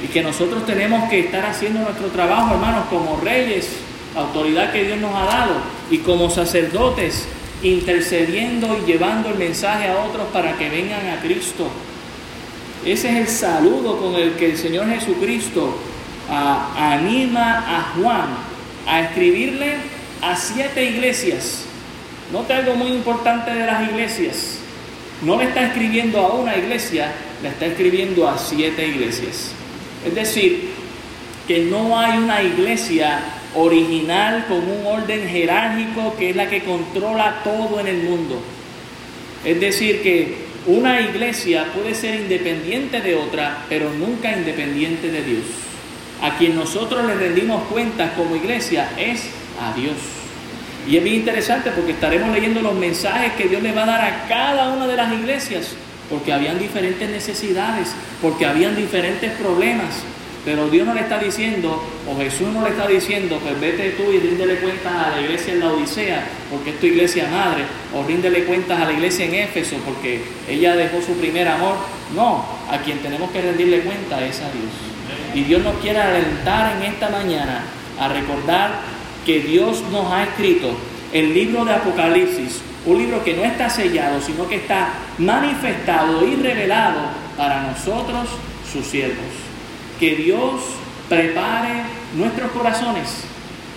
Y 0.04 0.08
que 0.08 0.22
nosotros 0.22 0.66
tenemos 0.66 1.10
que 1.10 1.22
estar 1.22 1.46
haciendo 1.46 1.80
nuestro 1.80 2.08
trabajo, 2.08 2.54
hermanos, 2.54 2.86
como 2.90 3.20
reyes, 3.20 3.68
autoridad 4.16 4.72
que 4.72 4.84
Dios 4.86 5.00
nos 5.00 5.16
ha 5.16 5.26
dado, 5.26 5.54
y 5.90 6.00
como 6.00 6.30
sacerdotes, 6.30 7.28
intercediendo 7.64 8.78
y 8.78 8.86
llevando 8.86 9.30
el 9.30 9.36
mensaje 9.36 9.88
a 9.88 10.04
otros 10.04 10.28
para 10.32 10.58
que 10.58 10.70
vengan 10.70 11.08
a 11.08 11.20
Cristo. 11.22 11.68
Ese 12.86 13.10
es 13.10 13.16
el 13.16 13.28
saludo 13.28 13.98
con 13.98 14.16
el 14.16 14.34
que 14.34 14.52
el 14.52 14.58
Señor 14.58 14.88
Jesucristo 14.88 15.76
anima 16.30 17.64
a 17.68 17.94
Juan 17.96 18.28
a 18.86 19.02
escribirle 19.02 19.76
a 20.22 20.36
siete 20.36 20.84
iglesias. 20.84 21.67
Note 22.32 22.54
algo 22.54 22.76
muy 22.76 22.90
importante 22.92 23.54
de 23.54 23.66
las 23.66 23.90
iglesias. 23.90 24.60
No 25.22 25.38
le 25.38 25.46
está 25.46 25.66
escribiendo 25.66 26.20
a 26.20 26.34
una 26.36 26.56
iglesia, 26.56 27.12
le 27.42 27.50
está 27.50 27.66
escribiendo 27.66 28.28
a 28.28 28.38
siete 28.38 28.88
iglesias. 28.88 29.52
Es 30.06 30.14
decir, 30.14 30.70
que 31.48 31.60
no 31.60 31.98
hay 31.98 32.18
una 32.18 32.44
iglesia 32.44 33.20
original 33.56 34.46
con 34.48 34.60
un 34.60 34.86
orden 34.86 35.28
jerárquico 35.28 36.16
que 36.18 36.32
es 36.32 36.36
la 36.36 36.50
que 36.50 36.64
controla 36.64 37.42
todo 37.44 37.80
en 37.80 37.88
el 37.88 38.04
mundo. 38.04 38.42
Es 39.44 39.60
decir, 39.60 40.02
que 40.04 40.48
una 40.68 41.00
iglesia 41.02 41.66
puede 41.74 41.96
ser 41.96 42.20
independiente 42.20 43.02
de 43.02 43.16
otra, 43.16 43.66
pero 43.70 43.90
nunca 43.94 44.32
independiente 44.38 45.10
de 45.10 45.24
Dios 45.24 45.44
a 46.22 46.38
quien 46.38 46.56
nosotros 46.56 47.06
le 47.06 47.16
rendimos 47.16 47.64
cuentas 47.66 48.12
como 48.14 48.36
iglesia 48.36 48.90
es 48.98 49.24
a 49.62 49.74
Dios. 49.74 49.96
Y 50.88 50.96
es 50.96 51.04
bien 51.04 51.18
interesante 51.18 51.72
porque 51.72 51.92
estaremos 51.92 52.32
leyendo 52.32 52.62
los 52.62 52.74
mensajes 52.74 53.34
que 53.34 53.50
Dios 53.50 53.62
le 53.62 53.74
va 53.74 53.84
a 53.84 53.88
dar 53.88 54.02
a 54.02 54.28
cada 54.28 54.70
una 54.70 54.88
de 54.88 54.96
las 54.96 55.12
iglesias, 55.12 55.74
porque 56.10 56.32
habían 56.32 56.58
diferentes 56.58 57.10
necesidades, 57.10 57.94
porque 58.22 58.46
habían 58.46 58.76
diferentes 58.76 59.32
problemas. 59.34 60.04
Pero 60.46 60.70
Dios 60.70 60.88
no 60.88 60.94
le 60.94 61.02
está 61.02 61.20
diciendo, 61.20 61.84
o 62.10 62.18
Jesús 62.18 62.48
no 62.54 62.64
le 62.64 62.70
está 62.70 62.88
diciendo, 62.88 63.38
pues 63.44 63.60
vete 63.60 63.90
tú 63.92 64.04
y 64.14 64.20
ríndele 64.20 64.56
cuentas 64.60 64.94
a 64.94 65.10
la 65.10 65.22
iglesia 65.22 65.52
en 65.52 65.60
la 65.60 65.74
Odisea, 65.74 66.26
porque 66.50 66.70
es 66.70 66.80
tu 66.80 66.86
iglesia 66.86 67.28
madre, 67.30 67.64
o 67.94 68.08
ríndele 68.08 68.46
cuentas 68.46 68.80
a 68.80 68.86
la 68.86 68.94
iglesia 68.94 69.26
en 69.26 69.36
Éfeso, 69.36 69.76
porque 69.84 70.24
ella 70.48 70.78
dejó 70.78 71.02
su 71.02 71.18
primer 71.18 71.50
amor. 71.50 71.76
No, 72.16 72.46
a 72.72 72.78
quien 72.78 73.00
tenemos 73.00 73.30
que 73.32 73.42
rendirle 73.42 73.82
cuenta 73.82 74.26
es 74.26 74.40
a 74.40 74.50
Dios. 74.52 74.72
Y 75.36 75.44
Dios 75.44 75.62
nos 75.62 75.76
quiere 75.82 76.00
alentar 76.00 76.78
en 76.78 76.84
esta 76.94 77.10
mañana 77.10 77.64
a 78.00 78.08
recordar 78.08 78.97
que 79.28 79.42
Dios 79.42 79.84
nos 79.92 80.10
ha 80.10 80.24
escrito 80.24 80.70
el 81.12 81.34
libro 81.34 81.66
de 81.66 81.74
Apocalipsis, 81.74 82.62
un 82.86 82.98
libro 82.98 83.22
que 83.26 83.34
no 83.34 83.44
está 83.44 83.70
sellado, 83.70 84.22
sino 84.22 84.48
que 84.48 84.56
está 84.56 84.94
manifestado 85.18 86.26
y 86.26 86.38
revelado 86.38 87.02
para 87.36 87.64
nosotros, 87.64 88.30
sus 88.72 88.86
siervos. 88.86 89.18
Que 90.00 90.16
Dios 90.16 90.62
prepare 91.10 91.84
nuestros 92.16 92.52
corazones 92.52 93.26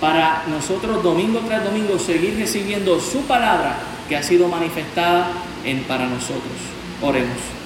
para 0.01 0.45
nosotros 0.49 1.03
domingo 1.03 1.41
tras 1.41 1.65
domingo 1.65 1.99
seguir 1.99 2.37
recibiendo 2.39 3.01
su 3.01 3.23
palabra 3.23 3.77
que 4.09 4.17
ha 4.17 4.23
sido 4.23 4.47
manifestada 4.47 5.33
en, 5.65 5.83
para 5.83 6.07
nosotros. 6.07 6.55
Oremos. 7.03 7.60